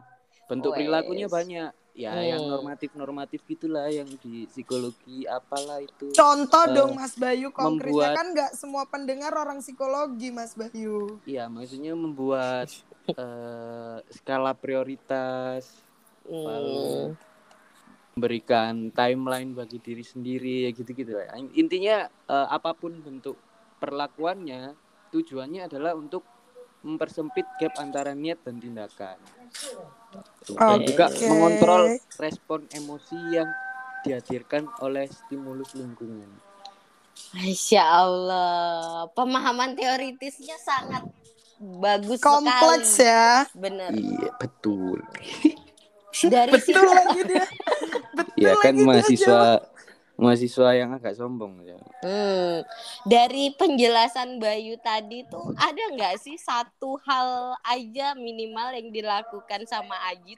Bentuk 0.46 0.74
Wes. 0.74 0.78
perilakunya 0.82 1.26
banyak. 1.26 1.70
Ya, 1.90 2.14
yang 2.22 2.46
Hmm. 2.46 2.55
normatif-normatif 2.55 3.42
gitulah 3.44 3.90
yang 3.90 4.07
di 4.22 4.46
psikologi 4.46 5.26
apalah 5.26 5.83
itu. 5.83 6.14
Contoh 6.14 6.64
Eh, 6.70 6.72
dong 6.72 6.94
Mas 6.96 7.18
Bayu, 7.18 7.50
konkretnya 7.50 8.14
membuat- 8.14 8.16
kan 8.16 8.26
nggak 8.31 8.50
semua 8.55 8.83
pendengar 8.87 9.35
orang 9.35 9.59
psikologi 9.59 10.31
Mas 10.31 10.55
Bayu. 10.55 11.18
Iya, 11.26 11.50
maksudnya 11.50 11.92
membuat 11.98 12.70
eh, 13.11 13.98
skala 14.14 14.55
prioritas, 14.55 15.83
Hmm. 16.22 17.18
memberikan 18.14 18.94
timeline 18.94 19.50
bagi 19.50 19.83
diri 19.83 20.07
sendiri 20.07 20.66
ya 20.66 20.70
gitu-gitu 20.70 21.18
lah. 21.18 21.26
Intinya 21.59 22.07
eh, 22.07 22.48
apa 22.48 22.70
pun 22.72 23.03
bentuk 23.03 23.35
perlakuannya, 23.83 24.79
tujuannya 25.11 25.66
adalah 25.66 25.98
untuk 25.98 26.22
mempersempit 26.81 27.44
gap 27.59 27.74
antara 27.76 28.14
niat 28.14 28.40
dan 28.46 28.57
tindakan. 28.57 29.18
Dan 30.50 30.82
juga 30.82 31.06
mengontrol 31.30 31.96
respon 32.18 32.66
emosi 32.74 33.18
yang 33.34 33.48
dihadirkan 34.02 34.66
oleh 34.80 35.06
stimulus 35.06 35.72
lingkungan. 35.76 36.26
Masya 37.36 37.84
Allah, 37.84 39.06
pemahaman 39.12 39.76
teoritisnya 39.76 40.56
sangat 40.58 41.04
bagus 41.60 42.18
Kompleks 42.18 42.98
sekali. 42.98 43.12
ya. 43.12 43.30
Bener. 43.54 43.90
Iya, 43.92 44.30
betul. 44.40 44.98
Dari 46.20 46.52
Betul 46.52 46.84
lagi 46.90 47.20
dia. 47.22 47.46
Betul 48.12 48.34
Iya 48.40 48.52
kan 48.58 48.74
lagi 48.76 49.14
dia 49.14 49.62
mahasiswa 50.20 50.68
yang 50.76 50.92
agak 50.92 51.16
sombong 51.16 51.64
ya. 51.64 51.80
Hmm, 52.04 52.61
dari 53.02 53.56
penjelasan 53.56 54.37
Bayu 54.37 54.76
tadi 54.78 55.24
tuh 55.24 55.56
ada 55.56 55.83
nggak 55.96 56.20
sih 56.20 56.37
satu 56.37 57.00
hal 57.02 57.56
aja 57.64 58.12
minimal 58.12 58.76
yang 58.76 58.92
dilakukan 58.92 59.64
sama 59.64 59.96
Ajit? 60.12 60.37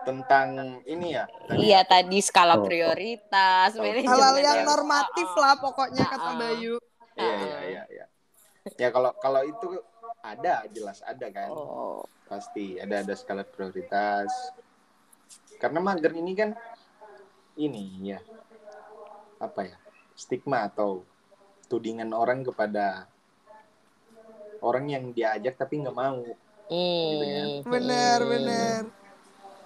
Tentang 0.00 0.80
ini 0.84 1.12
ya. 1.12 1.28
tadi 1.44 1.60
Iya 1.60 1.80
tadi 1.84 2.18
skala 2.20 2.56
Oh. 2.56 2.64
prioritas, 2.64 3.76
Oh. 3.76 3.84
manajemen 3.84 4.08
Hal-hal 4.08 4.36
yang 4.40 4.60
normatif 4.64 5.28
ah. 5.28 5.38
lah 5.40 5.54
pokoknya 5.60 6.04
kata 6.08 6.24
Ah, 6.24 6.32
ah. 6.32 6.38
Bayu. 6.40 6.74
Iya 7.16 7.34
iya 7.36 7.58
iya 7.60 7.82
iya. 7.92 8.06
Ya 8.76 8.88
kalau 8.88 9.12
kalau 9.16 9.44
itu 9.44 9.76
ada 10.20 10.64
jelas 10.72 11.04
ada 11.04 11.26
kan. 11.28 11.52
Oh. 11.52 12.00
Pasti 12.24 12.80
ada 12.80 13.04
ada 13.04 13.12
skala 13.12 13.44
prioritas. 13.44 14.32
Karena 15.60 15.84
mager 15.84 16.16
ini 16.16 16.32
kan 16.32 16.56
ini 17.60 17.84
ya 18.06 18.20
apa 19.36 19.60
ya 19.62 19.76
stigma 20.12 20.64
atau 20.64 21.04
tudingan 21.66 22.10
orang 22.10 22.40
kepada 22.42 23.04
orang 24.60 24.84
yang 24.86 25.04
diajak 25.10 25.56
tapi 25.56 25.80
nggak 25.80 25.94
mau. 25.94 26.20
Gitu 26.66 27.24
kan. 27.24 27.46
Hmm. 27.56 27.66
Bener, 27.66 28.18
Hmm. 28.18 28.30
bener. 28.30 28.80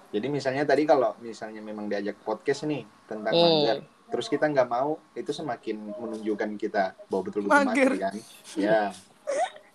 Jadi 0.09 0.27
misalnya 0.29 0.63
tadi 0.63 0.83
kalau 0.83 1.11
misalnya 1.19 1.59
memang 1.59 1.85
diajak 1.85 2.15
podcast 2.19 2.63
nih 2.63 2.81
tentang 3.03 3.29
Hmm. 3.29 3.43
mager, 3.43 3.77
terus 4.07 4.25
kita 4.25 4.47
nggak 4.47 4.65
mau, 4.65 4.95
itu 5.11 5.29
semakin 5.29 5.91
menunjukkan 5.91 6.51
kita 6.55 6.95
bahwa 7.05 7.21
betul-betul 7.25 7.51
Mager. 7.57 7.89
mager 7.89 7.91
kan? 7.99 8.13
Ya. 8.55 8.81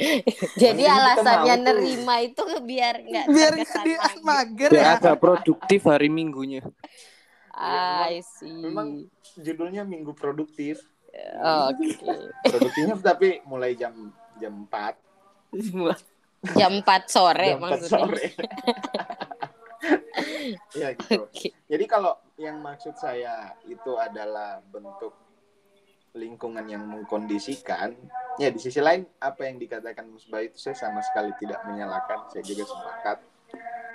Jadi 0.57 0.81
Mungkin 0.81 0.97
alasannya 0.97 1.55
tuh. 1.55 1.65
nerima 1.67 2.15
itu 2.23 2.43
biar 2.63 2.95
nggak 3.05 3.27
Biar 3.29 3.53
jadi 3.53 3.93
mager. 4.23 4.71
Biar 4.73 4.87
ya. 4.87 4.97
agak 4.97 5.17
produktif 5.19 5.81
hari 5.85 6.09
minggunya. 6.09 6.65
I 7.61 8.25
see. 8.25 8.65
Memang 8.65 9.05
judulnya 9.37 9.85
minggu 9.85 10.17
produktif. 10.17 10.81
Oke. 11.41 12.01
Produktifnya 12.51 12.97
tapi 12.97 13.45
mulai 13.45 13.77
jam 13.77 14.09
jam 14.41 14.65
4, 14.65 14.97
Jam 16.57 16.81
4 16.81 17.05
sore 17.05 17.53
jam 17.53 17.61
4 17.61 17.63
maksudnya. 17.69 17.91
sore. 17.91 18.27
ya 20.81 20.89
gitu. 20.97 21.29
Oke. 21.29 21.53
Jadi 21.69 21.85
kalau 21.85 22.17
yang 22.41 22.65
maksud 22.65 22.97
saya 22.97 23.53
itu 23.69 23.93
adalah 24.01 24.65
bentuk 24.73 25.13
lingkungan 26.17 26.65
yang 26.67 26.83
mengkondisikan, 26.89 27.95
ya 28.41 28.51
di 28.51 28.59
sisi 28.59 28.83
lain 28.83 29.07
apa 29.23 29.47
yang 29.47 29.63
dikatakan 29.63 30.11
Mas 30.11 30.27
Bayu 30.27 30.51
itu 30.51 30.59
saya 30.59 30.75
sama 30.75 30.99
sekali 31.07 31.31
tidak 31.39 31.63
menyalahkan, 31.69 32.27
saya 32.33 32.43
juga 32.43 32.67
sepakat. 32.67 33.19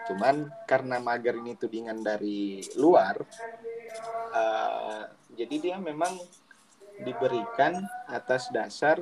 Cuman 0.06 0.36
karena 0.66 0.98
mager 1.00 1.36
ini 1.36 1.54
tudingan 1.54 2.00
dari 2.00 2.62
luar, 2.78 3.18
eh, 4.32 5.04
jadi 5.34 5.56
dia 5.58 5.76
memang 5.78 6.14
diberikan 6.96 7.84
atas 8.08 8.48
dasar 8.50 9.02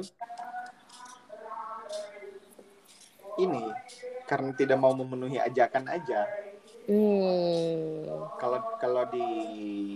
ini 3.38 3.66
karena 4.26 4.52
tidak 4.54 4.78
mau 4.78 4.94
memenuhi 4.94 5.38
ajakan 5.38 5.89
aja 5.89 6.26
Hmm. 6.84 8.28
kalau 8.36 8.60
kalau 8.76 9.08
di 9.08 9.24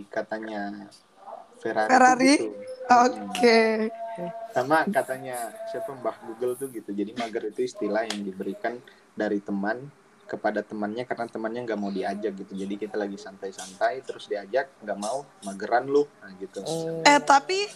katanya 0.08 0.88
Ferrari, 1.60 1.92
Ferrari? 1.92 2.34
gitu. 2.40 2.48
Oke. 2.88 3.60
Hmm. 4.16 4.32
sama 4.56 4.88
katanya 4.88 5.36
siapa 5.68 5.92
Mbah 5.94 6.16
Google 6.24 6.56
tuh 6.56 6.72
gitu 6.72 6.90
jadi 6.90 7.12
mager 7.14 7.52
itu 7.52 7.68
istilah 7.68 8.08
yang 8.08 8.24
diberikan 8.24 8.80
dari 9.14 9.44
teman 9.44 9.84
kepada 10.28 10.60
temannya 10.62 11.08
karena 11.08 11.26
temannya 11.32 11.62
nggak 11.64 11.80
mau 11.80 11.90
diajak 11.90 12.36
gitu 12.36 12.54
jadi 12.54 12.74
kita 12.76 12.96
lagi 13.00 13.16
santai-santai 13.16 14.04
terus 14.04 14.28
diajak 14.28 14.70
nggak 14.84 15.00
mau 15.00 15.24
mageran 15.48 15.88
lu 15.88 16.04
nah 16.20 16.32
gitu 16.38 16.60
Hmm. 16.68 17.00
Eh 17.08 17.22
tapi 17.24 17.72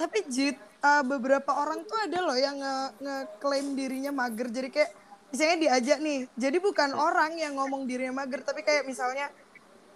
tapi 0.00 0.24
Jit, 0.32 0.56
uh, 0.80 1.04
beberapa 1.04 1.52
orang 1.52 1.84
tuh 1.84 1.98
ada 2.00 2.24
loh 2.24 2.32
yang 2.32 2.56
nge 2.56 2.76
ngeklaim 3.04 3.76
dirinya 3.76 4.12
mager. 4.16 4.48
Jadi 4.48 4.68
kayak 4.72 4.90
misalnya 5.28 5.56
diajak 5.68 5.98
nih. 6.00 6.18
Jadi 6.40 6.56
bukan 6.56 6.90
orang 6.96 7.36
yang 7.36 7.60
ngomong 7.60 7.84
dirinya 7.84 8.24
mager, 8.24 8.40
tapi 8.40 8.64
kayak 8.64 8.88
misalnya 8.88 9.28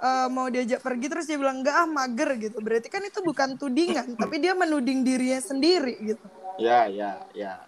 uh, 0.05 0.29
mau 0.29 0.53
diajak 0.53 0.85
pergi 0.85 1.07
terus 1.09 1.25
dia 1.25 1.41
bilang 1.41 1.65
enggak 1.65 1.73
ah 1.73 1.89
mager 1.89 2.37
gitu. 2.37 2.61
Berarti 2.61 2.93
kan 2.93 3.01
itu 3.01 3.25
bukan 3.25 3.57
tudingan, 3.57 4.13
tapi 4.21 4.37
dia 4.45 4.53
menuding 4.53 5.01
dirinya 5.01 5.41
sendiri 5.41 5.97
gitu. 6.05 6.27
Ya, 6.61 6.85
ya, 6.85 7.25
ya. 7.33 7.65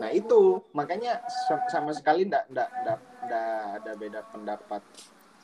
Nah 0.00 0.08
itu 0.08 0.64
makanya 0.72 1.20
sama 1.68 1.92
sekali 1.92 2.24
ndak 2.24 2.48
ndak 2.48 2.68
ndak 3.26 3.82
ada 3.82 3.92
beda 3.96 4.20
pendapat 4.30 4.82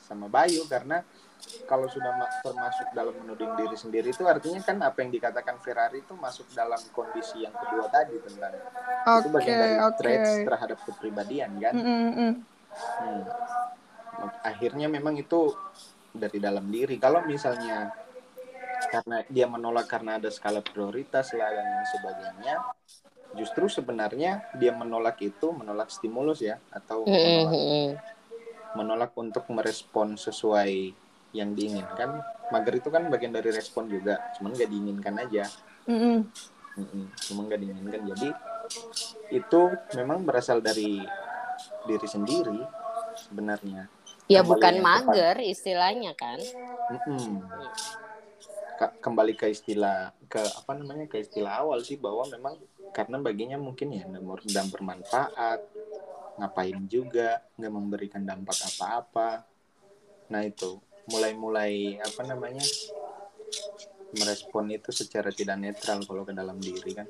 sama 0.01 0.27
Bayu 0.27 0.67
karena 0.67 1.03
kalau 1.65 1.89
sudah 1.89 2.13
termasuk 2.45 2.93
dalam 2.93 3.17
menuding 3.17 3.57
diri 3.57 3.73
sendiri 3.73 4.13
itu 4.13 4.21
artinya 4.29 4.61
kan 4.61 4.77
apa 4.85 5.01
yang 5.01 5.09
dikatakan 5.09 5.57
Ferrari 5.57 6.05
itu 6.05 6.13
masuk 6.13 6.45
dalam 6.53 6.77
kondisi 6.93 7.41
yang 7.41 7.55
kedua 7.55 7.89
tadi 7.89 8.13
tentang 8.21 8.53
okay, 8.61 9.19
itu 9.25 9.27
bagian 9.33 9.57
dari 9.57 9.77
okay. 9.81 9.97
traits 9.97 10.31
terhadap 10.45 10.77
kepribadian 10.85 11.51
kan. 11.57 11.73
Mm 11.73 11.83
-hmm. 11.85 12.11
hmm. 12.13 13.21
Akhirnya 14.45 14.85
memang 14.85 15.17
itu 15.17 15.49
dari 16.13 16.37
dalam 16.37 16.69
diri. 16.69 17.01
Kalau 17.01 17.25
misalnya 17.25 17.89
karena 18.91 19.23
dia 19.25 19.47
menolak 19.47 19.87
karena 19.87 20.19
ada 20.19 20.29
skala 20.29 20.59
prioritas 20.61 21.31
lah 21.33 21.49
dan 21.49 21.67
sebagainya, 21.89 22.53
justru 23.35 23.71
sebenarnya 23.71 24.43
dia 24.59 24.75
menolak 24.75 25.19
itu 25.23 25.55
menolak 25.55 25.87
stimulus 25.87 26.43
ya 26.43 26.59
atau 26.71 27.07
menolak, 27.07 27.99
menolak 28.75 29.11
untuk 29.15 29.47
merespon 29.51 30.19
sesuai 30.19 30.91
yang 31.31 31.55
diinginkan 31.55 32.19
mager 32.51 32.83
itu 32.83 32.89
kan 32.91 33.07
bagian 33.07 33.31
dari 33.31 33.49
respon 33.55 33.87
juga 33.87 34.19
cuman 34.35 34.51
nggak 34.51 34.69
diinginkan 34.69 35.15
aja 35.15 35.47
mm 35.87 35.97
-hmm. 35.97 36.17
Mm 36.75 36.85
-hmm. 36.87 37.03
cuma 37.31 37.39
nggak 37.47 37.61
diinginkan 37.63 38.01
jadi 38.15 38.29
itu 39.31 39.61
memang 39.95 40.27
berasal 40.27 40.59
dari 40.59 40.99
diri 41.87 42.07
sendiri 42.07 42.59
sebenarnya 43.15 43.87
ya 44.27 44.43
kembali 44.43 44.51
bukan 44.51 44.75
mager 44.83 45.35
tepat. 45.39 45.51
istilahnya 45.55 46.11
kan 46.19 46.39
mm 46.39 46.99
-hmm. 46.99 47.31
Kembali 48.89 49.37
ke 49.37 49.51
istilah 49.53 50.09
ke 50.25 50.41
apa 50.41 50.71
namanya 50.73 51.05
ke 51.05 51.21
istilah 51.21 51.61
awal 51.61 51.83
sih 51.85 52.01
bahwa 52.01 52.25
memang 52.31 52.57
karena 52.95 53.21
baginya 53.21 53.57
mungkin 53.61 53.93
ya 53.93 54.05
dan 54.49 54.67
bermanfaat 54.73 55.59
ngapain 56.41 56.79
juga 56.89 57.45
nggak 57.59 57.73
memberikan 57.73 58.25
dampak 58.25 58.57
apa-apa 58.57 59.45
nah 60.31 60.41
itu 60.41 60.81
mulai-mulai 61.11 61.99
apa 62.01 62.21
namanya 62.25 62.63
merespon 64.15 64.71
itu 64.71 64.91
secara 64.91 65.31
tidak 65.31 65.57
netral 65.59 66.03
kalau 66.03 66.23
ke 66.27 66.33
dalam 66.35 66.59
diri 66.59 66.91
kan. 66.91 67.07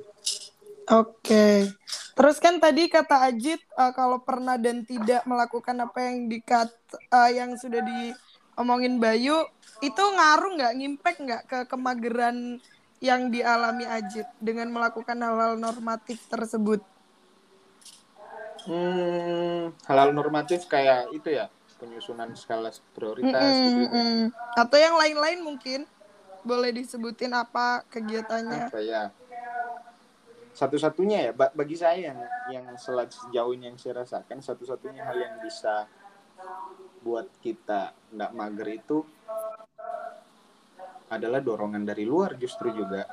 Oke. 0.92 1.70
Terus 2.12 2.38
kan 2.38 2.60
tadi 2.60 2.92
kata 2.92 3.32
Ajit 3.32 3.62
uh, 3.80 3.94
kalau 3.96 4.22
pernah 4.22 4.60
dan 4.60 4.84
tidak 4.86 5.24
melakukan 5.26 5.78
apa 5.82 6.00
yang 6.12 6.28
dikat 6.28 6.70
uh, 7.10 7.32
yang 7.32 7.56
sudah 7.56 7.82
diomongin 7.82 9.00
Bayu 9.00 9.48
itu 9.82 10.02
ngaruh 10.02 10.52
nggak, 10.58 10.74
ngimpact 10.78 11.20
nggak 11.20 11.44
ke 11.50 11.60
kemageran 11.66 12.62
yang 13.02 13.34
dialami 13.34 13.90
Ajit 13.90 14.30
dengan 14.38 14.70
melakukan 14.70 15.18
hal-hal 15.18 15.58
normatif 15.58 16.22
tersebut? 16.30 16.86
Hmm, 18.70 19.74
hal-hal 19.90 20.14
normatif 20.14 20.70
kayak 20.70 21.10
itu 21.10 21.34
ya, 21.34 21.50
penyusunan 21.82 22.30
skala 22.38 22.70
prioritas 22.94 23.42
mm 23.42 23.58
-mm, 23.58 23.74
gitu. 23.82 23.98
Mm. 23.98 24.24
Atau 24.54 24.78
yang 24.78 24.96
lain-lain 25.02 25.42
mungkin 25.42 25.90
boleh 26.46 26.70
disebutin 26.70 27.34
apa 27.34 27.82
kegiatannya? 27.90 28.70
Apa 28.70 28.80
ya? 28.86 29.10
Satu-satunya 30.54 31.18
ya 31.26 31.32
bagi 31.34 31.74
saya 31.74 32.14
yang 32.14 32.20
yang 32.54 32.66
sejauh 32.78 33.58
ini 33.58 33.74
yang 33.74 33.78
saya 33.82 34.06
rasakan 34.06 34.46
satu-satunya 34.46 35.02
hal 35.02 35.18
yang 35.18 35.36
bisa 35.42 35.90
buat 37.02 37.26
kita 37.42 37.98
nggak 38.14 38.32
mager 38.38 38.70
itu 38.78 39.02
adalah 41.12 41.44
dorongan 41.44 41.84
dari 41.84 42.08
luar 42.08 42.40
justru 42.40 42.72
juga. 42.72 43.04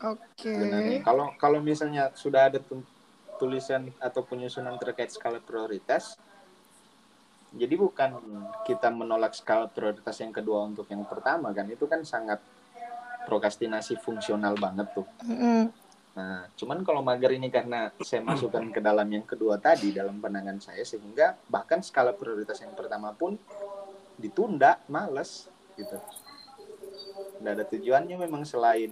Oke. 0.00 0.48
Okay. 0.48 1.04
Kalau 1.04 1.36
kalau 1.36 1.60
misalnya 1.60 2.08
sudah 2.16 2.48
ada 2.48 2.58
tulisan 3.36 3.92
atau 4.00 4.24
penyusunan 4.24 4.80
terkait 4.80 5.12
skala 5.12 5.40
prioritas, 5.44 6.16
jadi 7.52 7.76
bukan 7.76 8.16
kita 8.64 8.88
menolak 8.88 9.36
skala 9.36 9.68
prioritas 9.68 10.16
yang 10.24 10.32
kedua 10.32 10.64
untuk 10.64 10.88
yang 10.88 11.04
pertama 11.04 11.52
kan 11.52 11.68
itu 11.68 11.84
kan 11.84 12.00
sangat 12.04 12.40
prokrastinasi 13.28 14.00
fungsional 14.00 14.56
banget 14.56 14.88
tuh. 14.96 15.06
Mm. 15.24 15.68
Nah, 16.16 16.48
cuman 16.56 16.80
kalau 16.80 17.04
mager 17.04 17.36
ini 17.36 17.52
karena 17.52 17.92
saya 18.00 18.24
masukkan 18.24 18.64
ke 18.72 18.80
dalam 18.80 19.04
yang 19.04 19.28
kedua 19.28 19.60
tadi 19.60 19.92
dalam 19.92 20.16
pandangan 20.16 20.56
saya 20.64 20.80
sehingga 20.80 21.36
bahkan 21.52 21.84
skala 21.84 22.16
prioritas 22.16 22.56
yang 22.64 22.72
pertama 22.72 23.12
pun 23.12 23.36
ditunda, 24.16 24.80
males 24.88 25.52
gitu. 25.76 26.00
Nggak 27.46 27.54
ada 27.62 27.64
tujuannya 27.70 28.16
memang 28.18 28.42
selain 28.42 28.90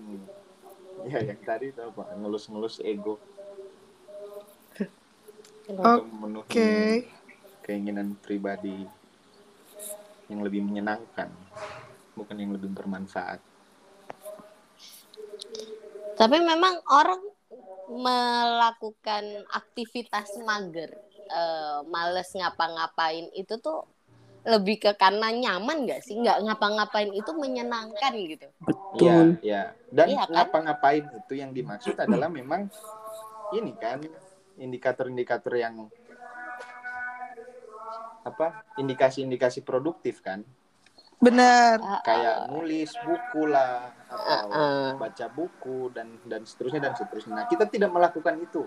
ya 1.11 1.19
yang 1.19 1.43
tadi 1.43 1.75
itu 1.75 1.83
apa 1.83 2.14
ngelus-ngelus 2.14 2.79
ego. 2.87 3.19
Oke. 5.75 6.38
Okay 6.47 7.11
keinginan 7.64 8.12
pribadi 8.21 8.85
yang 10.29 10.45
lebih 10.45 10.61
menyenangkan, 10.61 11.33
bukan 12.12 12.37
yang 12.37 12.53
lebih 12.53 12.69
bermanfaat. 12.69 13.40
Tapi 16.14 16.37
memang 16.45 16.77
orang 16.93 17.23
melakukan 17.88 19.25
aktivitas 19.53 20.37
mager, 20.45 20.93
e, 21.29 21.43
males 21.88 22.29
ngapa-ngapain 22.37 23.33
itu 23.33 23.57
tuh 23.61 23.88
lebih 24.44 24.76
ke 24.80 24.90
karena 24.94 25.33
nyaman 25.33 25.88
gak 25.88 26.04
sih? 26.04 26.16
Nggak 26.20 26.44
ngapa-ngapain 26.44 27.11
itu 27.12 27.30
menyenangkan 27.33 28.12
gitu. 28.14 28.46
Betul. 28.61 29.40
Iya, 29.40 29.72
ya. 29.72 29.90
Dan 29.90 30.07
iya, 30.12 30.24
kan? 30.28 30.33
ngapa-ngapain 30.33 31.04
itu 31.11 31.33
yang 31.37 31.50
dimaksud 31.57 31.96
adalah 31.96 32.28
memang 32.28 32.68
ini 33.57 33.72
kan 33.76 34.00
indikator-indikator 34.59 35.54
yang 35.59 35.90
apa 38.24 38.64
indikasi-indikasi 38.80 39.61
produktif 39.61 40.24
kan 40.24 40.40
benar 41.20 41.78
kayak 42.04 42.50
nulis 42.52 42.90
buku 43.04 43.48
lah 43.48 43.92
atau 44.09 44.48
uh, 44.50 44.90
baca 44.96 45.26
buku 45.30 45.92
dan 45.92 46.20
dan 46.28 46.42
seterusnya 46.44 46.90
dan 46.90 46.94
seterusnya 46.96 47.33
nah 47.44 47.46
kita 47.48 47.68
tidak 47.68 47.92
melakukan 47.92 48.40
itu 48.40 48.64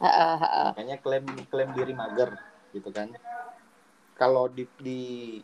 uh, 0.00 0.08
uh, 0.08 0.36
uh. 0.40 0.68
makanya 0.74 0.96
klaim 1.00 1.24
klaim 1.48 1.70
diri 1.76 1.92
mager 1.92 2.36
gitu 2.72 2.88
kan 2.92 3.12
kalau 4.16 4.48
di, 4.48 4.64
di 4.80 5.02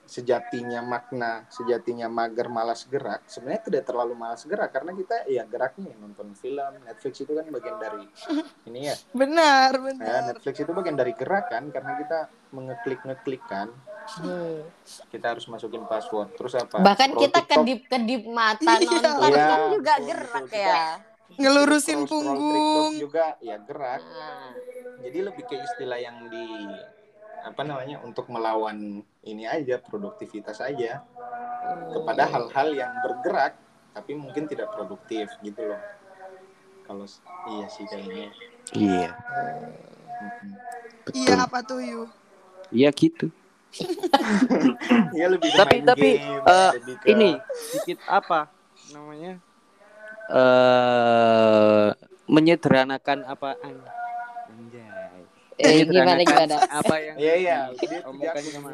sejatinya 0.08 0.80
makna 0.80 1.44
sejatinya 1.52 2.08
mager 2.08 2.48
malas 2.48 2.88
gerak 2.88 3.20
sebenarnya 3.28 3.68
tidak 3.68 3.82
terlalu 3.84 4.16
malas 4.16 4.48
gerak 4.48 4.72
karena 4.72 4.96
kita 4.96 5.28
ya 5.28 5.44
geraknya 5.44 5.92
nonton 6.00 6.32
film 6.32 6.80
Netflix 6.80 7.20
itu 7.20 7.32
kan 7.36 7.46
bagian 7.52 7.76
dari 7.76 8.04
ini 8.72 8.88
ya. 8.88 8.96
Benar 9.12 9.76
benar. 9.76 10.08
Ya, 10.08 10.18
Netflix 10.32 10.56
itu 10.64 10.72
bagian 10.72 10.96
dari 10.96 11.12
gerak 11.12 11.52
kan 11.52 11.68
karena 11.68 11.92
kita 12.00 12.18
mengeklik 12.56 13.00
ngeklik 13.04 13.44
kan 13.44 13.68
hmm. 14.24 14.64
kita 15.12 15.36
harus 15.36 15.44
masukin 15.52 15.84
password 15.84 16.32
terus 16.32 16.56
apa? 16.56 16.80
Bahkan 16.80 17.10
Pro 17.12 17.20
kita 17.28 17.40
kedip 17.44 17.80
kedip 17.92 18.22
mata 18.24 18.80
iya. 18.80 18.88
nonton 18.88 19.30
iya, 19.30 19.44
kan 19.44 19.60
juga 19.68 19.94
gerak 20.00 20.48
ya. 20.48 20.84
ngelurusin 21.32 22.08
punggung. 22.08 22.92
Juga 22.96 23.36
ya 23.44 23.60
gerak. 23.60 24.00
Nah. 24.00 24.52
jadi 25.04 25.18
lebih 25.28 25.44
ke 25.44 25.56
istilah 25.60 25.98
yang 26.00 26.28
di 26.28 26.46
apa 27.42 27.62
namanya 27.66 27.98
untuk 28.06 28.30
melawan 28.30 29.02
ini 29.26 29.44
aja 29.44 29.82
produktivitas 29.82 30.62
aja. 30.62 31.02
Kepada 31.92 32.26
hal-hal 32.26 32.68
yang 32.74 32.92
bergerak 33.02 33.54
tapi 33.92 34.16
mungkin 34.16 34.48
tidak 34.48 34.72
produktif 34.72 35.28
gitu 35.44 35.62
loh. 35.74 35.82
Kalau 36.86 37.06
iya 37.50 37.66
sih 37.70 37.84
kayaknya. 37.86 38.28
Iya. 38.74 39.10
Betul. 41.02 41.18
iya 41.18 41.34
apa 41.42 41.58
tuh 41.62 41.80
yu? 41.82 42.02
Iya 42.70 42.88
gitu. 42.94 43.26
Ya 45.16 45.28
lebih 45.32 45.48
tapi 45.56 45.80
tapi 45.84 46.20
game, 46.20 46.44
uh, 46.44 46.72
ke... 46.76 47.08
ini 47.08 47.36
sedikit 47.52 48.04
apa 48.08 48.48
namanya? 48.92 49.40
Uh, 50.32 51.92
menyederhanakan 52.30 53.28
apa 53.28 53.60
eh, 55.62 55.86
gimana 55.86 56.22
gimana 56.26 56.56
apa 56.66 56.94
yang 56.98 57.16
iya 57.16 57.34
iya 57.38 57.58
omongkan 58.06 58.42
sama 58.42 58.68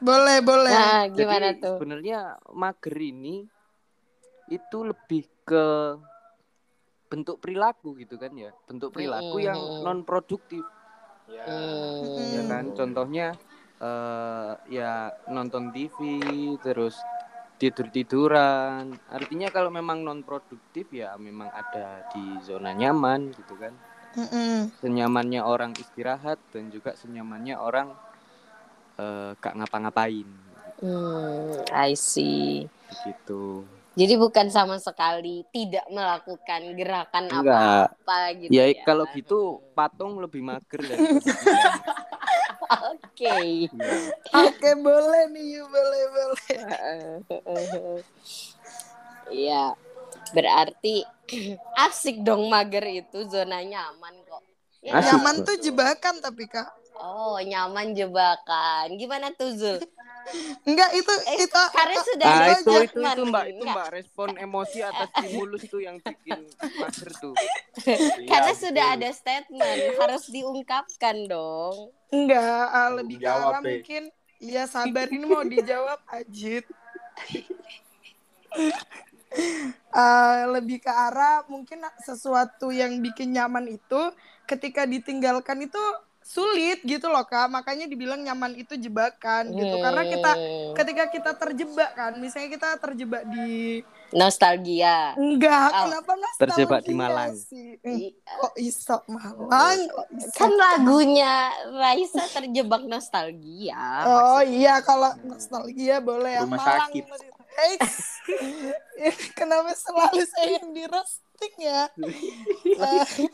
boleh 0.00 0.38
boleh. 0.40 0.72
Nah, 0.72 1.04
gimana 1.12 1.52
Jadi, 1.52 1.60
tuh? 1.60 1.76
sebenarnya 1.76 2.18
mager 2.56 2.96
ini 2.96 3.44
itu 4.48 4.78
lebih 4.80 5.28
ke 5.44 5.66
bentuk 7.12 7.36
perilaku 7.38 7.94
gitu 8.00 8.16
kan 8.16 8.32
ya. 8.32 8.50
Bentuk 8.64 8.96
perilaku 8.96 9.36
hmm. 9.36 9.44
yang 9.44 9.60
non 9.84 10.00
produktif 10.08 10.64
ya, 11.28 11.44
hmm. 11.44 12.32
ya 12.32 12.42
kan 12.48 12.64
contohnya 12.72 13.26
uh, 13.84 14.56
ya 14.72 15.12
nonton 15.28 15.68
TV 15.70 15.96
terus 16.64 16.96
tidur 17.60 17.92
tiduran 17.92 18.96
artinya 19.12 19.52
kalau 19.52 19.68
memang 19.68 20.00
non 20.00 20.24
produktif 20.24 20.88
ya 20.96 21.12
memang 21.20 21.52
ada 21.52 22.08
di 22.08 22.40
zona 22.40 22.72
nyaman 22.72 23.36
gitu 23.36 23.52
kan 23.60 23.76
Senyamannya 24.82 25.40
orang 25.44 25.72
istirahat 25.78 26.38
dan 26.50 26.70
juga 26.70 26.98
senyamannya 26.98 27.54
orang 27.54 27.94
eh, 28.98 29.32
gak 29.38 29.54
ngapa-ngapain 29.58 30.26
Hmm, 30.80 31.60
I 31.76 31.92
see. 31.92 32.64
gitu 33.04 33.68
Jadi 33.92 34.16
bukan 34.16 34.48
sama 34.48 34.80
sekali 34.80 35.44
tidak 35.52 35.84
melakukan 35.92 36.72
gerakan 36.72 37.28
Enggak. 37.28 37.92
apa-apa 37.92 38.20
gitu 38.40 38.48
ya, 38.48 38.64
ya. 38.72 38.80
kalau 38.88 39.04
gitu 39.12 39.60
patung 39.76 40.16
lebih 40.24 40.40
mager 40.40 40.80
dari 40.80 41.04
kebutuhan. 41.04 41.74
Oke. 42.96 43.36
Iya. 43.68 43.98
Oke 44.46 44.70
boleh 44.80 45.22
nih 45.36 45.60
boleh 45.68 46.04
boleh. 46.16 46.58
Iya. 49.28 49.76
Berarti 50.32 51.04
asik 51.86 52.22
dong 52.22 52.48
mager 52.50 52.84
itu 52.86 53.24
zona 53.28 53.62
nyaman 53.62 54.14
kok. 54.26 54.42
Ya, 54.80 54.96
Asik. 54.96 55.06
Nyaman 55.12 55.36
tuh 55.44 55.56
jebakan 55.60 56.14
tapi 56.24 56.48
kak. 56.48 56.68
Oh, 57.00 57.36
nyaman 57.40 57.92
jebakan. 57.96 58.96
Gimana 58.96 59.32
tuh 59.32 59.52
Zul? 59.56 59.78
Enggak 60.68 60.92
itu 60.92 61.12
Eh, 61.32 61.48
itu 61.48 61.62
karena 61.72 61.98
sudah 62.04 62.28
Nah, 62.28 62.36
ada 62.44 62.52
itu 62.52 62.60
itu 62.60 62.76
statement, 62.76 63.16
itu 63.16 63.22
Mbak, 63.24 63.44
itu? 63.50 63.64
Mbak 63.66 63.88
respon 63.92 64.28
emosi 64.36 64.78
atas 64.84 65.08
stimulus 65.16 65.62
tuh 65.68 65.80
yang 65.80 65.96
bikin 66.00 66.38
mager 66.76 67.10
tuh. 67.16 67.34
Karena 68.30 68.52
Iya, 68.52 68.60
sudah 68.60 68.86
ada 69.00 69.10
statement, 69.16 69.80
harus 69.96 70.24
diungkapkan 70.28 71.16
dong. 71.24 71.76
enggak 72.12 72.64
ah, 72.68 72.88
lebih 72.94 73.16
ke 73.20 73.28
arah 73.28 73.60
Be. 73.60 73.80
mungkin 73.80 74.02
Iya 74.40 74.64
sabar 74.64 75.04
ini 75.12 75.24
mau 75.28 75.44
dijawab 75.44 76.00
Ajit. 76.08 76.64
Eh, 79.90 80.42
lebih 80.48 80.78
ke 80.78 80.90
arah 80.90 81.42
mungkin 81.46 81.82
sesuatu 81.98 82.70
yang 82.70 82.98
bikin 83.00 83.34
nyaman 83.34 83.66
itu 83.68 84.00
ketika 84.46 84.86
ditinggalkan 84.86 85.66
itu 85.66 85.82
sulit 86.20 86.78
gitu 86.84 87.10
loh 87.10 87.24
kak 87.24 87.50
makanya 87.50 87.90
dibilang 87.90 88.22
nyaman 88.22 88.54
itu 88.54 88.76
jebakan 88.76 89.50
gitu 89.50 89.76
karena 89.80 90.02
kita 90.06 90.30
Hmm, 90.30 90.74
ketika 90.76 91.04
kita 91.10 91.30
terjebak 91.34 91.90
kan 91.92 92.12
misalnya 92.16 92.54
kita 92.54 92.68
terjebak 92.78 93.26
di 93.26 93.82
nostalgia. 94.10 95.16
enggak 95.16 95.70
Oh. 95.72 95.82
kenapa 95.88 96.12
nostalgia 96.14 96.38
Terjebak 96.46 96.80
di 96.82 96.94
Malang. 96.94 97.32
sih 97.34 97.68
Eh, 97.80 98.10
I- 98.10 98.14
kok 98.20 98.54
iso 98.56 98.96
Malang 99.08 99.78
kok 99.88 100.06
iso 100.12 100.34
Kan 100.36 100.52
lagunya 100.54 101.34
Raisa 101.72 102.24
terjebak 102.28 102.82
nostalgia. 102.84 103.82
Oh 104.06 104.38
iya 104.40 104.78
kalau 104.80 105.10
nostalgia 105.24 105.98
boleh 105.98 106.38
ya. 106.38 106.42
Rumah 106.46 106.58
Malang 106.58 106.90
sakit. 106.94 107.04
Eh, 107.58 107.74
ini 109.10 109.24
kenapa 109.34 109.74
selalu 109.74 110.22
saya 110.28 110.62
yang 110.62 110.70
di 110.70 110.84
roasting 110.86 111.54
ya? 111.58 111.90
Eh, 112.78 113.06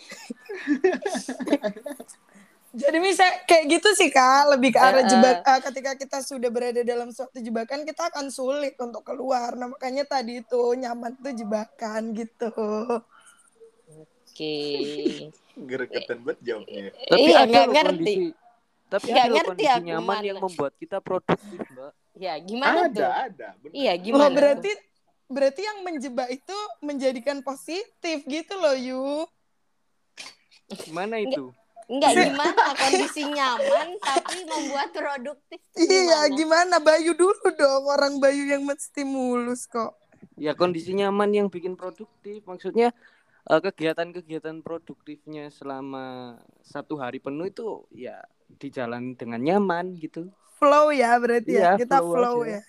Jadi 2.77 3.01
misalnya 3.01 3.41
kayak 3.49 3.65
gitu 3.73 3.89
sih 3.97 4.13
kak, 4.13 4.53
lebih 4.53 4.77
ke 4.77 4.81
arah 4.81 5.01
jebak. 5.01 5.41
eh, 5.41 5.61
ketika 5.65 5.93
kita 5.97 6.19
sudah 6.21 6.53
berada 6.53 6.85
dalam 6.85 7.09
suatu 7.09 7.41
jebakan, 7.41 7.89
kita 7.89 8.13
akan 8.13 8.29
sulit 8.29 8.77
untuk 8.77 9.01
keluar. 9.01 9.57
Nah 9.57 9.73
makanya 9.73 10.05
tadi 10.05 10.45
itu 10.45 10.77
nyaman 10.77 11.17
tuh 11.17 11.33
jebakan 11.33 12.13
gitu. 12.13 12.53
Oke. 14.29 14.53
Gereketan 15.57 16.21
banget 16.21 16.41
jawabnya. 16.45 16.93
Tapi 17.09 17.29
Iya, 17.33 17.39
ada 17.41 17.49
nggak 17.49 17.65
loh 17.65 17.73
ngerti. 17.73 18.15
kondisi 18.21 18.46
tapi 18.87 19.11
Nggak 19.11 19.27
ada 19.27 19.41
kondisi 19.43 19.69
aku 19.69 19.85
nyaman 19.85 20.17
mana. 20.19 20.25
yang 20.25 20.39
membuat 20.39 20.73
kita 20.79 20.99
produktif, 21.03 21.59
Mbak. 21.59 21.93
Ya, 22.17 22.35
gimana 22.41 22.79
Ada, 22.87 22.95
tuh? 22.95 23.11
ada. 23.13 23.49
bener. 23.61 23.75
Iya, 23.75 23.93
gimana? 23.99 24.25
tuh? 24.25 24.35
berarti 24.35 24.71
berarti 25.27 25.61
yang 25.61 25.79
menjebak 25.83 26.29
itu 26.31 26.57
menjadikan 26.81 27.43
positif 27.43 28.17
gitu 28.25 28.55
loh 28.57 28.73
Yu. 28.73 29.07
Gimana 30.87 31.19
itu? 31.19 31.51
Enggak 31.87 32.19
gimana 32.19 32.63
kondisi 32.75 33.23
nyaman 33.37 33.89
tapi 34.03 34.37
membuat 34.43 34.89
produktif. 34.91 35.59
Iya, 35.75 36.27
gimana? 36.27 36.35
gimana 36.35 36.77
Bayu 36.79 37.15
dulu 37.15 37.47
dong 37.55 37.85
orang 37.87 38.19
Bayu 38.19 38.47
yang 38.47 38.67
menstimulus 38.67 39.67
kok. 39.67 39.95
Ya 40.35 40.53
kondisi 40.53 40.91
nyaman 40.93 41.31
yang 41.31 41.47
bikin 41.47 41.79
produktif. 41.79 42.43
Maksudnya 42.43 42.91
kegiatan-kegiatan 43.47 44.59
produktifnya 44.59 45.47
selama 45.55 46.35
satu 46.67 46.99
hari 46.99 47.23
penuh 47.23 47.47
itu 47.47 47.87
ya 47.95 48.19
dijalani 48.59 49.15
dengan 49.15 49.39
nyaman 49.39 49.95
gitu. 50.03 50.27
Flow 50.59 50.91
ya 50.91 51.15
berarti 51.21 51.55
ya. 51.55 51.79
Iya, 51.79 51.87
Kita 51.87 51.99
flow 52.03 52.15
flow, 52.15 52.37
ya. 52.43 52.63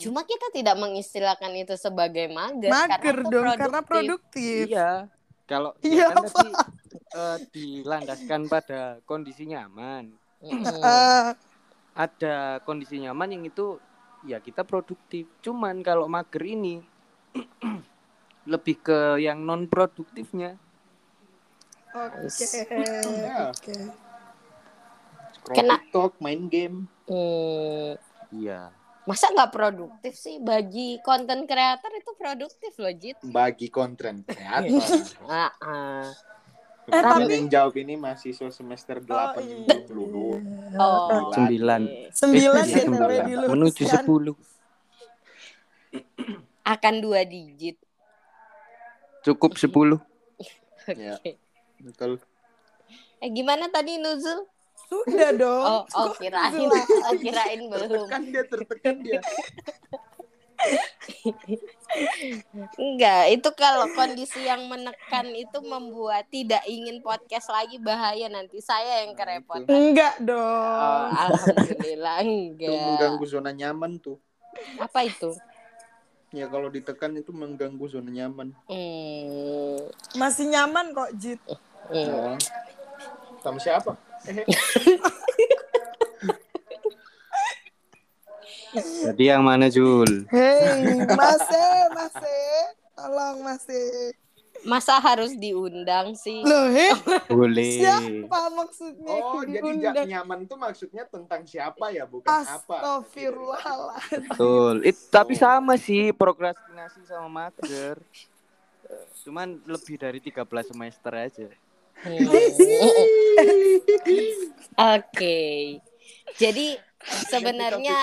Cuma 0.00 0.24
kita 0.24 0.48
tidak 0.54 0.76
mengistilahkan 0.80 1.52
itu 1.60 1.74
sebagai 1.76 2.30
mager, 2.32 2.72
Mager 2.72 2.98
karena 3.02 3.28
dong 3.28 3.46
karena 3.58 3.80
produktif. 3.82 4.70
Iya. 4.70 5.10
Kalau 5.44 5.76
Iya, 5.84 6.08
ya 6.08 6.14
kan 6.14 6.24
tadi 6.24 6.50
eh, 6.94 7.38
dilandaskan 7.52 8.40
pada 8.48 8.80
kondisi 9.04 9.44
nyaman. 9.50 10.14
Eh, 10.44 11.30
Ada 11.94 12.58
kondisi 12.66 12.98
nyaman 12.98 13.38
yang 13.38 13.42
itu 13.46 13.78
ya 14.26 14.42
kita 14.42 14.66
produktif. 14.66 15.30
Cuman 15.40 15.78
kalau 15.80 16.10
mager 16.10 16.42
ini 16.42 16.82
lebih 18.44 18.76
ke 18.78 18.98
yang 19.18 19.40
non 19.40 19.64
produktifnya. 19.64 20.56
Oke. 21.90 22.44
Ya. 23.14 23.48
Oke. 23.48 23.74
Scroll 25.32 25.54
Kena- 25.54 25.78
TikTok, 25.78 26.12
main 26.18 26.42
game. 26.44 26.88
Hmm, 27.04 27.94
Iya. 28.30 28.72
masa 29.04 29.28
nggak 29.28 29.52
produktif 29.52 30.14
sih 30.14 30.40
bagi 30.40 30.96
konten 30.98 31.44
kreator 31.44 31.92
itu 31.92 32.12
produktif 32.14 32.72
loh 32.74 32.88
Jit. 32.90 33.20
Bagi 33.22 33.68
konten 33.68 34.24
kreator. 34.24 34.80
Ah, 35.28 35.52
ah. 35.54 36.08
Eh, 36.84 36.92
tapi- 36.94 37.28
yang 37.30 37.48
jawab 37.48 37.72
ini 37.74 37.94
mahasiswa 37.94 38.48
semester 38.50 38.98
8 38.98 39.40
iya. 39.40 39.56
yang 39.62 39.84
belum 39.86 40.04
lulus. 40.06 40.42
Oh, 40.74 41.28
Sembilan. 41.30 41.80
oke. 41.82 42.08
Sembilan 42.10 42.52
Eh, 42.58 42.66
ya 42.66 42.76
sembilan. 42.78 42.98
tapi 42.98 43.14
diluruskan. 43.22 43.52
Menuju 43.54 43.82
sepuluh. 43.86 44.36
Akan 46.62 46.94
dua 46.98 47.22
digit. 47.22 47.76
Cukup 49.24 49.56
sepuluh. 49.62 49.98
Ya. 50.86 51.16
Betul. 51.80 52.20
Eh 53.18 53.30
gimana 53.30 53.66
tadi 53.66 53.96
Nuzul? 53.96 54.44
Sudah 54.84 55.32
dong. 55.40 55.64
Oh, 55.64 55.82
oh 55.96 56.08
kirain, 56.14 56.68
oh 56.68 57.14
kirain 57.16 57.60
belum. 57.72 57.88
Tertekan 57.88 58.22
dia, 58.28 58.42
tertekan 58.44 58.96
dia. 59.00 59.20
Enggak, 62.76 63.22
itu 63.30 63.48
kalau 63.54 63.86
kondisi 63.92 64.42
yang 64.42 64.66
menekan 64.66 65.30
itu 65.30 65.58
membuat 65.60 66.26
tidak 66.28 66.64
ingin 66.66 67.00
podcast 67.00 67.48
lagi 67.48 67.76
bahaya 67.78 68.28
nanti 68.28 68.58
saya 68.58 69.04
yang 69.04 69.14
kerepotan. 69.14 69.68
Enggak 69.68 70.20
Oh, 70.20 70.26
dong. 70.26 71.08
alhamdulillah 71.14 72.18
Itu 72.20 72.30
enggak. 72.60 72.80
mengganggu 72.82 73.24
zona 73.24 73.50
nyaman 73.50 73.98
tuh. 73.98 74.18
Apa 74.76 75.04
itu? 75.04 75.32
Ya 76.34 76.50
kalau 76.50 76.66
ditekan 76.66 77.14
itu 77.14 77.30
mengganggu 77.30 77.86
zona 77.86 78.10
nyaman. 78.10 78.50
Hmm, 78.66 79.78
Masih 80.18 80.50
nyaman 80.50 80.90
kok 80.90 81.14
Jit. 81.14 81.38
hmm. 81.46 81.94
Ya. 81.94 82.34
Sama 83.38 83.58
siapa? 83.62 83.94
Jadi 88.74 89.30
yang 89.30 89.46
mana 89.46 89.70
Jul? 89.70 90.26
Hei, 90.34 90.98
masih, 91.06 91.74
masih. 91.94 92.50
Tolong 92.98 93.38
masih. 93.46 94.10
Masa 94.64 94.96
harus 94.96 95.36
diundang 95.36 96.16
sih? 96.16 96.40
Loh, 96.40 96.72
Boleh. 97.28 97.80
siapa 97.84 98.40
maksudnya 98.50 99.16
Oh, 99.20 99.44
jadi 99.44 99.60
diundang? 99.60 100.06
nyaman 100.08 100.40
tuh 100.48 100.56
maksudnya 100.56 101.04
tentang 101.04 101.44
siapa 101.44 101.92
ya, 101.92 102.08
bukan 102.08 102.28
apa. 102.28 102.48
Astagfirullahaladzim. 103.04 104.24
Betul. 104.32 104.74
It, 104.88 104.96
tapi 105.08 105.36
sama 105.36 105.76
sih 105.76 106.10
prokrastinasi 106.10 107.04
sama 107.04 107.28
mager. 107.28 108.00
Cuman 109.24 109.60
lebih 109.64 109.96
dari 109.96 110.20
13 110.20 110.44
semester 110.72 111.12
aja. 111.12 111.48
Oke. 114.96 115.40
Jadi 116.36 116.76
sebenarnya 117.28 117.98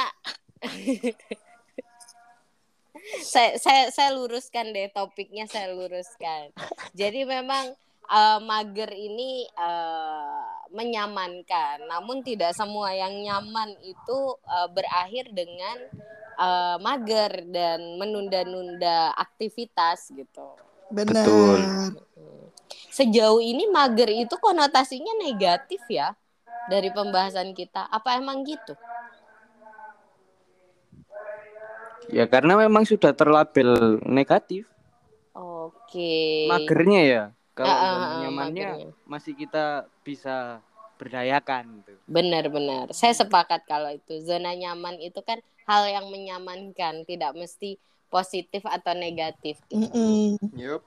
saya 3.23 3.57
saya 3.57 3.83
saya 3.89 4.09
luruskan 4.13 4.71
deh 4.73 4.89
topiknya 4.93 5.45
saya 5.47 5.73
luruskan. 5.73 6.53
Jadi 6.93 7.25
memang 7.25 7.73
eh, 8.11 8.39
mager 8.41 8.91
ini 8.91 9.47
eh, 9.47 10.45
menyamankan, 10.71 11.87
namun 11.87 12.23
tidak 12.23 12.55
semua 12.55 12.95
yang 12.95 13.11
nyaman 13.11 13.75
itu 13.83 14.19
eh, 14.47 14.67
berakhir 14.71 15.31
dengan 15.31 15.77
eh, 16.39 16.77
mager 16.79 17.31
dan 17.51 17.99
menunda-nunda 17.99 19.15
aktivitas 19.15 20.11
gitu. 20.11 20.55
Benar. 20.91 21.23
Betul. 21.23 21.59
Sejauh 22.91 23.39
ini 23.39 23.71
mager 23.71 24.11
itu 24.11 24.35
konotasinya 24.35 25.15
negatif 25.23 25.79
ya 25.87 26.11
dari 26.67 26.91
pembahasan 26.91 27.55
kita. 27.55 27.87
Apa 27.87 28.19
emang 28.19 28.43
gitu? 28.43 28.75
Ya 32.11 32.27
karena 32.27 32.59
memang 32.59 32.83
sudah 32.83 33.15
terlabel 33.15 33.99
negatif. 34.03 34.67
Oke. 35.31 36.45
Magernya 36.51 37.01
ya. 37.07 37.23
Kalau 37.51 37.71
zona 37.71 37.87
ah, 37.87 38.19
nyamannya 38.23 38.67
magernya. 38.67 38.89
masih 39.07 39.33
kita 39.35 39.87
bisa 40.07 40.59
berdayakan 40.95 41.83
gitu. 41.83 41.97
Benar-benar. 42.07 42.91
Saya 42.91 43.15
sepakat 43.15 43.63
kalau 43.67 43.91
itu 43.91 44.19
zona 44.23 44.53
nyaman 44.55 44.99
itu 44.99 45.19
kan 45.23 45.39
hal 45.67 45.87
yang 45.87 46.07
menyamankan, 46.11 47.07
tidak 47.07 47.31
mesti 47.33 47.79
positif 48.11 48.63
atau 48.67 48.91
negatif. 48.95 49.59
Mm-mm. 49.71 50.35
Yup. 50.55 50.83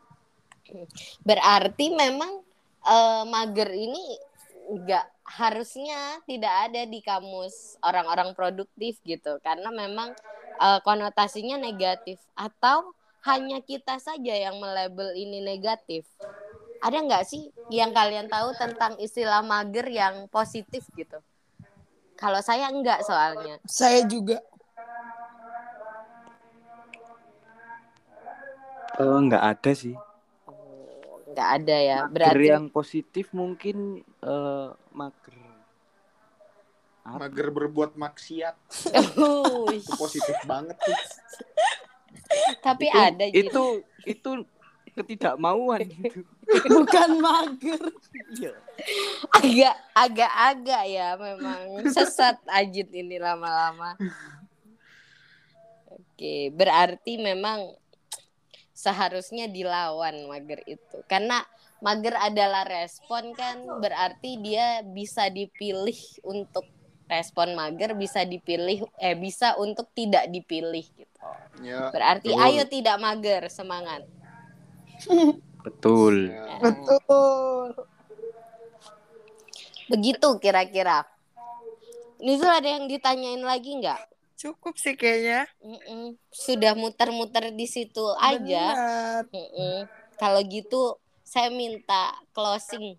Berarti 1.24 1.92
memang 1.92 2.40
eh, 2.84 3.22
mager 3.28 3.70
ini 3.72 4.20
nggak 4.64 5.06
harusnya 5.24 6.20
tidak 6.24 6.68
ada 6.68 6.88
di 6.88 7.00
kamus 7.04 7.76
orang-orang 7.84 8.32
produktif 8.32 9.00
gitu, 9.04 9.40
karena 9.44 9.68
memang 9.72 10.12
eh, 10.60 10.80
konotasinya 10.82 11.58
negatif 11.58 12.20
atau 12.36 12.94
hanya 13.24 13.64
kita 13.64 13.96
saja 13.96 14.34
yang 14.36 14.60
melabel 14.60 15.16
ini 15.16 15.40
negatif. 15.40 16.04
Ada 16.84 17.00
nggak 17.00 17.24
sih 17.24 17.48
yang 17.72 17.96
kalian 17.96 18.28
tahu 18.28 18.52
tentang 18.52 19.00
istilah 19.00 19.40
mager 19.40 19.88
yang 19.88 20.28
positif 20.28 20.84
gitu? 20.92 21.16
Kalau 22.14 22.44
saya 22.44 22.68
enggak 22.68 23.00
soalnya. 23.02 23.56
Saya 23.64 24.04
juga. 24.04 24.44
Eh, 29.00 29.18
nggak 29.26 29.44
ada 29.56 29.70
sih. 29.72 29.96
Oh, 30.46 31.18
nggak 31.32 31.48
ada 31.64 31.76
ya. 31.80 31.98
Mager 32.04 32.12
Berarti 32.12 32.46
yang 32.46 32.66
positif 32.68 33.32
mungkin 33.32 34.04
eh, 34.20 34.68
mager. 34.92 35.43
Apa? 37.04 37.28
Mager 37.28 37.48
berbuat 37.52 38.00
maksiat. 38.00 38.56
Itu 39.12 39.28
positif 40.00 40.36
banget 40.48 40.76
tuh. 40.80 40.98
tapi 42.66 42.90
itu, 42.90 42.98
ada 42.98 43.24
gitu. 43.30 43.46
itu 43.46 43.64
itu 44.10 44.30
ketidakmauan 44.94 45.86
gitu. 45.86 46.26
Bukan 46.72 47.10
mager. 47.22 47.82
Iya. 48.34 48.52
agak 49.30 49.76
agak 49.94 50.32
agak 50.34 50.82
ya 50.90 51.08
memang 51.14 51.86
sesat 51.94 52.38
Ajit 52.50 52.90
ini 52.90 53.22
lama-lama. 53.22 53.94
Oke, 55.94 56.50
berarti 56.50 57.18
memang 57.22 57.74
seharusnya 58.74 59.46
dilawan 59.46 60.26
mager 60.26 60.62
itu. 60.66 60.98
Karena 61.06 61.42
mager 61.82 62.18
adalah 62.18 62.66
respon 62.66 63.34
kan, 63.34 63.62
berarti 63.78 64.38
dia 64.42 64.82
bisa 64.82 65.30
dipilih 65.30 65.96
untuk 66.26 66.66
respon 67.14 67.54
mager 67.54 67.94
bisa 67.94 68.26
dipilih 68.26 68.82
eh 68.98 69.14
bisa 69.14 69.54
untuk 69.56 69.86
tidak 69.94 70.26
dipilih 70.26 70.82
gitu. 70.82 71.20
Ya. 71.62 71.94
Berarti 71.94 72.34
Betul. 72.34 72.44
ayo 72.50 72.62
tidak 72.66 72.96
mager, 72.98 73.42
semangat. 73.46 74.02
Betul. 75.64 76.34
ya. 76.34 76.58
Betul. 76.58 77.68
Begitu 79.88 80.28
kira-kira. 80.42 81.06
Nizul 82.18 82.48
ada 82.48 82.66
yang 82.66 82.88
ditanyain 82.88 83.40
lagi 83.44 83.78
nggak? 83.78 84.00
Cukup 84.34 84.76
sih 84.76 84.96
kayaknya. 84.96 85.48
Mm-mm. 85.60 86.16
Sudah 86.28 86.76
muter-muter 86.76 87.52
di 87.52 87.64
situ 87.68 88.04
aja. 88.20 88.76
Kalau 90.20 90.40
gitu 90.44 90.96
saya 91.24 91.48
minta 91.48 92.12
closing 92.36 92.96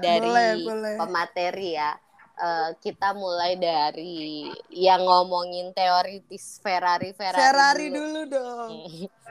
dari 0.00 0.24
Boleh, 0.24 0.52
boleh. 0.64 0.94
pemateri 0.96 1.70
ya. 1.76 1.92
Eh, 2.32 2.70
kita 2.80 3.12
mulai 3.12 3.60
dari 3.60 4.48
yang 4.72 5.04
ngomongin 5.04 5.68
teoritis 5.76 6.56
Ferrari 6.64 7.12
Ferrari, 7.12 7.38
Ferrari 7.38 7.86
dulu. 7.92 8.00
dulu 8.00 8.22
dong. 8.24 8.72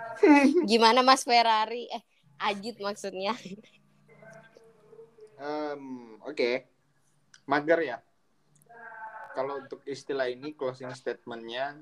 Gimana 0.69 1.01
Mas 1.01 1.25
Ferrari? 1.25 1.89
Eh, 1.89 2.03
Ajit 2.37 2.77
maksudnya. 2.77 3.33
Em, 5.41 5.83
Oke, 6.21 6.69
mager 7.49 7.79
ya. 7.81 7.97
Kalau 9.33 9.65
untuk 9.65 9.81
istilah 9.89 10.29
ini 10.29 10.53
closing 10.53 10.93
statementnya, 10.93 11.81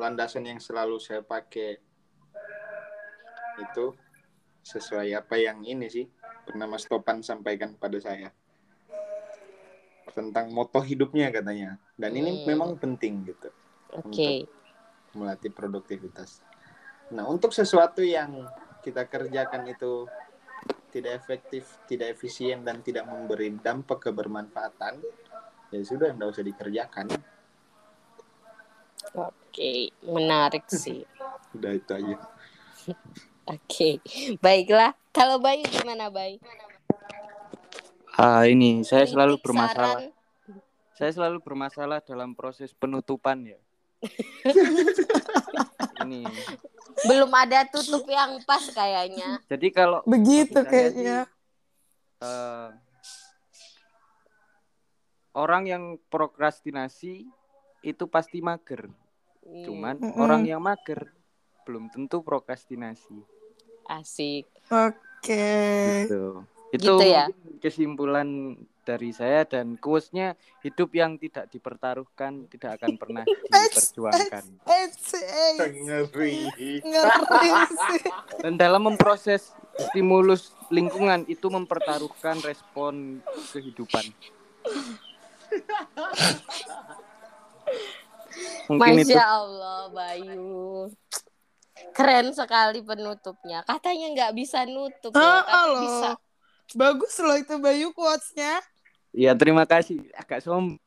landasan 0.00 0.48
yang 0.48 0.56
selalu 0.56 0.96
saya 0.96 1.20
pakai 1.20 1.76
itu 3.60 3.92
sesuai 4.64 5.12
apa 5.16 5.36
yang 5.36 5.60
ini 5.68 5.88
sih 5.88 6.06
pernah 6.48 6.64
Mas 6.64 6.88
Topan 6.88 7.20
sampaikan 7.20 7.76
pada 7.76 7.96
saya 8.00 8.28
tentang 10.16 10.48
moto 10.48 10.80
hidupnya 10.80 11.28
katanya. 11.28 11.76
Dan 11.92 12.16
ini 12.16 12.40
Hmm. 12.40 12.44
memang 12.48 12.70
penting 12.80 13.28
gitu 13.28 13.52
Oke. 13.92 14.48
melatih 15.12 15.52
produktivitas. 15.52 16.40
Nah, 17.12 17.28
untuk 17.28 17.52
sesuatu 17.52 18.00
yang 18.00 18.48
kita 18.80 19.04
kerjakan 19.04 19.68
itu 19.68 20.08
tidak 20.90 21.20
efektif, 21.20 21.76
tidak 21.84 22.16
efisien 22.16 22.64
dan 22.64 22.80
tidak 22.80 23.04
memberi 23.04 23.52
dampak 23.52 24.08
kebermanfaatan, 24.08 25.04
ya 25.68 25.80
sudah 25.84 26.16
tidak 26.16 26.32
usah 26.32 26.44
dikerjakan. 26.44 27.06
Oke, 29.16 29.92
menarik 30.04 30.64
sih. 30.72 31.04
Udah 31.56 31.72
itu 31.76 31.92
aja. 31.92 32.16
Oke, 33.46 34.02
baiklah. 34.42 34.96
Kalau 35.14 35.38
Bayu 35.38 35.64
gimana 35.70 36.10
Bayu? 36.10 36.42
Ah 38.16 38.48
ini 38.48 38.80
saya 38.80 39.04
selalu 39.04 39.36
bermasalah. 39.38 40.00
saran? 40.00 40.12
Saya 40.96 41.10
selalu 41.12 41.38
bermasalah 41.44 42.00
dalam 42.00 42.32
proses 42.32 42.72
penutupan 42.72 43.44
ya. 43.44 43.60
ini. 46.00 46.40
Belum 47.04 47.28
ada 47.28 47.68
tutup 47.68 48.08
yang 48.08 48.40
pas 48.48 48.64
kayaknya. 48.72 49.44
Jadi 49.52 49.68
kalau 49.68 50.00
Begitu 50.08 50.56
kayaknya. 50.56 51.28
eh, 52.24 52.68
orang 55.36 55.68
yang 55.68 55.84
prokrastinasi 56.08 57.28
itu 57.84 58.04
pasti 58.08 58.40
mager. 58.40 58.88
Hmm, 59.44 59.62
Cuman 59.68 60.00
Mm-mm. 60.00 60.16
orang 60.16 60.48
yang 60.48 60.64
mager 60.64 61.12
belum 61.68 61.92
tentu 61.92 62.24
prokrastinasi. 62.24 63.20
asik. 63.86 64.48
Oke. 64.72 66.08
Gitu. 66.08 66.42
Itu 66.76 66.96
Gitu 66.96 67.08
ya? 67.08 67.26
kesimpulan 67.58 68.54
dari 68.86 69.10
saya 69.10 69.42
dan 69.42 69.74
quotes-nya 69.74 70.36
hidup 70.62 70.94
yang 70.94 71.18
tidak 71.18 71.50
dipertaruhkan 71.50 72.46
tidak 72.46 72.78
akan 72.78 72.94
pernah 72.94 73.24
diperjuangkan. 73.50 74.44
Ngeri. 75.58 76.46
ngeri 76.86 77.50
sih. 77.82 78.02
Dan 78.38 78.54
dalam 78.54 78.86
memproses 78.86 79.50
stimulus 79.90 80.54
lingkungan 80.70 81.26
itu 81.26 81.50
mempertaruhkan 81.50 82.38
respon 82.44 83.18
kehidupan. 83.50 84.06
Mungkin 88.66 88.94
Masya 88.98 89.06
itu 89.06 89.16
Allah 89.18 89.80
Bayu. 89.90 90.90
Keren 91.90 92.34
sekali 92.34 92.84
penutupnya. 92.84 93.64
Katanya 93.64 94.06
nggak 94.12 94.32
bisa 94.36 94.62
nutup 94.68 95.10
Ah, 95.16 95.42
tapi 95.42 95.72
bisa. 95.82 96.10
Bagus 96.74 97.14
loh 97.22 97.36
itu 97.38 97.54
Bayu 97.60 97.94
quotes-nya. 97.94 98.58
Ya 99.14 99.32
terima 99.38 99.62
kasih. 99.68 100.02
Agak 100.16 100.42
sombong. 100.42 100.80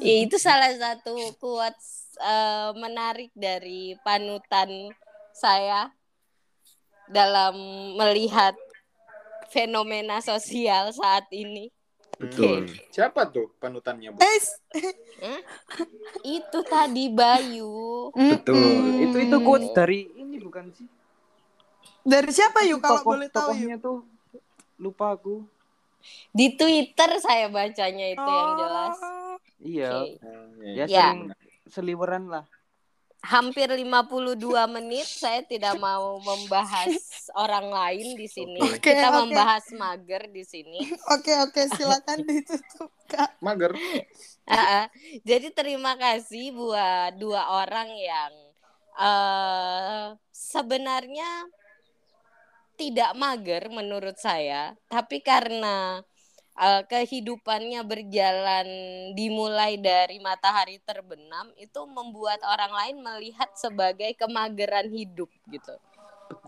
Ya, 0.00 0.24
itu 0.24 0.40
salah 0.40 0.72
satu 0.72 1.36
quotes 1.36 2.16
eh, 2.16 2.70
menarik 2.80 3.28
dari 3.36 3.92
panutan 4.00 4.88
saya 5.36 5.92
dalam 7.12 7.54
melihat 8.00 8.56
fenomena 9.52 10.24
sosial 10.24 10.96
saat 10.96 11.28
ini. 11.28 11.68
Betul. 12.16 12.68
Siapa 12.92 13.28
tuh 13.28 13.52
panutannya, 13.60 14.12
Bu? 14.12 14.20
Eh, 14.20 14.40
Itu 16.24 16.64
tadi 16.64 17.12
Bayu. 17.12 18.08
Betul. 18.12 18.56
mm-mm. 18.56 19.04
Itu 19.08 19.16
itu 19.28 19.36
quotes 19.44 19.72
dari 19.76 20.08
ini 20.16 20.36
bukan 20.40 20.72
sih? 20.72 20.88
Dari 22.02 22.30
siapa 22.30 22.64
yuk 22.64 22.78
kalau 22.78 22.98
Tokoh- 22.98 23.12
boleh 23.12 23.28
tahu 23.28 23.40
yuk? 23.46 23.48
tokohnya 23.52 23.76
tuh 23.76 23.98
lupa 24.76 25.12
aku. 25.12 25.44
Di 26.30 26.54
Twitter 26.54 27.10
saya 27.18 27.46
bacanya 27.46 28.06
itu 28.08 28.24
yang 28.24 28.52
jelas. 28.56 28.96
Oh, 28.98 29.36
Iya. 29.60 29.90
Oke. 29.92 30.16
Ya, 30.66 30.84
Ya. 30.86 31.06
sering 31.06 31.20
seliweran 31.66 32.24
lah. 32.26 32.44
Hampir 33.20 33.68
52 33.68 34.32
menit 34.66 35.04
saya 35.04 35.44
tidak 35.44 35.76
mau 35.76 36.16
membahas 36.18 36.96
orang 37.36 37.68
lain 37.68 38.16
di 38.16 38.24
sini. 38.24 38.56
Oke, 38.56 38.80
Kita 38.80 39.12
oke. 39.12 39.16
membahas 39.22 39.68
mager 39.76 40.24
di 40.26 40.40
sini. 40.40 40.80
Oke 41.12 41.36
oke 41.38 41.68
silakan 41.70 42.24
ditutup 42.24 42.88
kak. 43.04 43.36
Mager. 43.38 43.76
Ah, 44.48 44.56
ah. 44.56 44.84
Jadi 45.20 45.52
terima 45.52 45.94
kasih 45.94 46.48
buat 46.50 47.12
dua 47.14 47.60
orang 47.60 47.92
yang 47.92 48.32
eh 48.96 50.04
sebenarnya 50.30 51.28
tidak 52.80 53.12
mager 53.12 53.68
menurut 53.68 54.16
saya, 54.16 54.72
tapi 54.88 55.20
karena 55.20 56.00
eh, 56.56 56.82
kehidupannya 56.88 57.84
berjalan 57.84 58.68
dimulai 59.12 59.76
dari 59.76 60.16
matahari 60.16 60.80
terbenam 60.80 61.52
itu 61.60 61.84
membuat 61.84 62.40
orang 62.48 62.72
lain 62.72 62.96
melihat 63.04 63.52
sebagai 63.52 64.16
kemageran 64.16 64.88
hidup 64.88 65.28
gitu. 65.52 65.76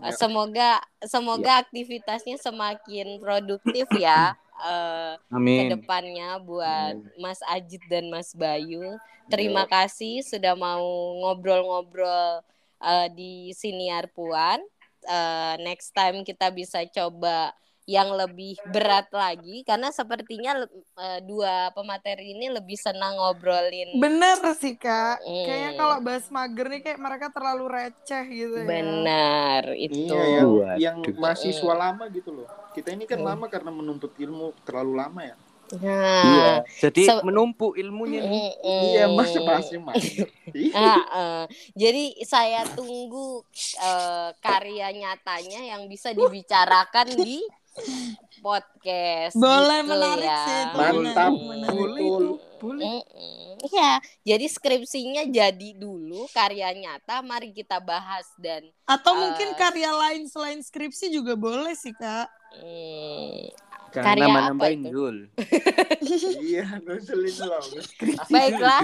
Ya. 0.01 0.15
Semoga 0.15 0.81
semoga 1.05 1.61
aktivitasnya 1.61 2.41
semakin 2.41 3.21
produktif 3.21 3.85
ya 3.93 4.33
eh, 4.73 5.13
ke 5.21 5.37
Amin. 5.37 5.69
depannya 5.69 6.41
buat 6.41 6.97
Mas 7.21 7.45
Ajit 7.45 7.85
dan 7.93 8.09
Mas 8.09 8.33
Bayu. 8.33 8.97
Terima 9.29 9.69
kasih 9.69 10.25
sudah 10.25 10.57
mau 10.57 10.81
ngobrol-ngobrol 11.21 12.41
eh, 12.81 13.07
di 13.13 13.53
Siniar 13.53 14.09
Puan. 14.09 14.65
Eh, 15.03 15.55
next 15.61 15.91
time 15.91 16.23
kita 16.23 16.49
bisa 16.49 16.81
coba 16.87 17.51
yang 17.83 18.15
lebih 18.15 18.55
berat 18.71 19.11
lagi 19.11 19.59
karena 19.67 19.91
sepertinya 19.91 20.63
eh, 20.71 21.19
dua 21.27 21.67
pemateri 21.75 22.31
ini 22.31 22.47
lebih 22.47 22.79
senang 22.79 23.19
ngobrolin 23.19 23.99
Bener 23.99 24.39
sih 24.55 24.79
kak. 24.79 25.19
Hmm. 25.19 25.43
Kayaknya 25.43 25.71
kalau 25.75 25.97
bahas 25.99 26.25
mager 26.31 26.67
nih 26.71 26.79
kayak 26.79 26.99
mereka 27.03 27.27
terlalu 27.35 27.65
receh 27.67 28.23
gitu 28.31 28.55
ya. 28.55 28.67
benar 28.67 29.63
itu. 29.75 30.15
Iya, 30.15 30.23
yang, 30.23 30.49
yang 30.79 30.97
mahasiswa 31.19 31.73
lama 31.75 32.07
gitu 32.07 32.31
loh. 32.31 32.47
Kita 32.71 32.95
ini 32.95 33.03
kan 33.03 33.19
Hmm. 33.19 33.35
lama 33.35 33.45
karena 33.51 33.71
menuntut 33.75 34.15
ilmu 34.15 34.55
terlalu 34.63 34.93
lama 34.95 35.21
ya. 35.27 35.35
Nah, 35.79 36.23
Iya. 36.23 36.53
Jadi 36.79 37.01
Se- 37.05 37.23
menumpuk 37.23 37.73
ilmunya 37.73 38.21
nih. 38.21 38.49
mm-mm. 38.53 38.81
Iya, 38.89 39.03
masuk. 39.09 39.41
Iya. 40.53 40.73
Ah, 40.75 41.01
eh. 41.09 41.43
jadi 41.73 42.03
saya 42.23 42.61
tunggu 42.69 43.41
eh, 43.79 44.29
karya 44.37 44.91
nyatanya 44.91 45.61
yang 45.67 45.87
bisa 45.87 46.11
dibicarakan 46.11 47.09
di 47.15 47.41
podcast. 48.39 49.33
Boleh 49.33 49.81
gitu 49.81 49.89
menarik 49.89 50.29
ya. 50.29 50.39
sih 50.39 50.57
itu. 50.59 50.77
Mantap. 50.77 51.31
Menarik. 51.33 51.79
Betul. 51.81 52.23
Mm-mm. 52.63 53.59
Iya, 53.65 53.91
jadi 54.23 54.45
skripsinya 54.45 55.23
jadi 55.25 55.69
dulu 55.73 56.27
karya 56.29 56.71
nyata. 56.71 57.19
Mari 57.19 57.51
kita 57.51 57.79
bahas 57.79 58.23
dan 58.37 58.63
Atau 58.85 59.13
Eh. 59.13 59.19
mungkin 59.19 59.49
karya 59.53 59.91
lain 59.91 60.27
selain 60.27 60.59
skripsi 60.59 61.09
juga 61.09 61.33
boleh 61.33 61.73
sih 61.73 61.91
kak. 61.91 62.27
mm, 62.53 63.49
Jangan 63.93 64.05
Karya 64.09 64.25
apa 64.25 64.29
nambah-nambahin 64.29 64.81
itu? 64.81 64.89
Jul. 64.89 65.17
Iya, 66.43 66.65
nusulin 66.83 67.35
loh. 67.45 67.63
Baiklah. 68.27 68.81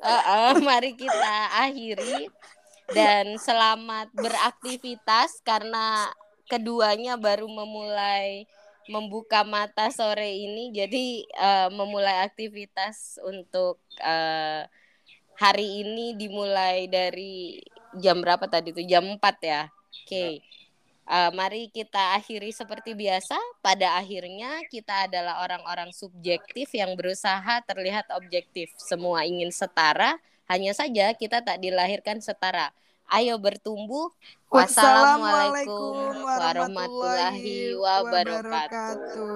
Eh, 0.00 0.22
eh, 0.32 0.52
mari 0.60 0.92
kita 0.96 1.34
akhiri 1.64 2.28
dan 2.92 3.36
selamat 3.40 4.12
beraktivitas 4.12 5.40
karena 5.44 6.08
keduanya 6.50 7.14
baru 7.16 7.46
memulai 7.46 8.44
membuka 8.90 9.46
mata 9.46 9.88
sore 9.94 10.34
ini 10.34 10.74
jadi 10.74 11.06
eh, 11.24 11.68
memulai 11.70 12.26
aktivitas 12.26 13.22
untuk 13.22 13.78
eh, 14.02 14.66
hari 15.38 15.68
ini 15.86 16.18
dimulai 16.18 16.90
dari 16.90 17.62
jam 18.02 18.18
berapa 18.18 18.44
tadi 18.50 18.74
tuh 18.74 18.84
jam 18.84 19.06
4 19.06 19.20
ya 19.40 19.62
oke 19.70 20.26
Eh, 21.10 21.30
mari 21.34 21.66
kita 21.72 22.14
akhiri 22.14 22.54
seperti 22.54 22.94
biasa. 22.94 23.34
Pada 23.58 23.98
akhirnya 23.98 24.62
kita 24.70 25.10
adalah 25.10 25.42
orang-orang 25.42 25.90
subjektif 25.90 26.70
yang 26.70 26.94
berusaha 26.94 27.62
terlihat 27.66 28.06
objektif. 28.14 28.70
Semua 28.78 29.26
ingin 29.26 29.50
setara 29.50 30.20
hanya 30.50 30.74
saja 30.74 31.14
kita 31.14 31.42
tak 31.46 31.62
dilahirkan 31.62 32.18
setara. 32.18 32.74
Ayo 33.10 33.38
bertumbuh. 33.42 34.14
Wassalamualaikum 34.50 36.26
warahmatullahi 36.26 37.74
wabarakatuh. 37.74 39.26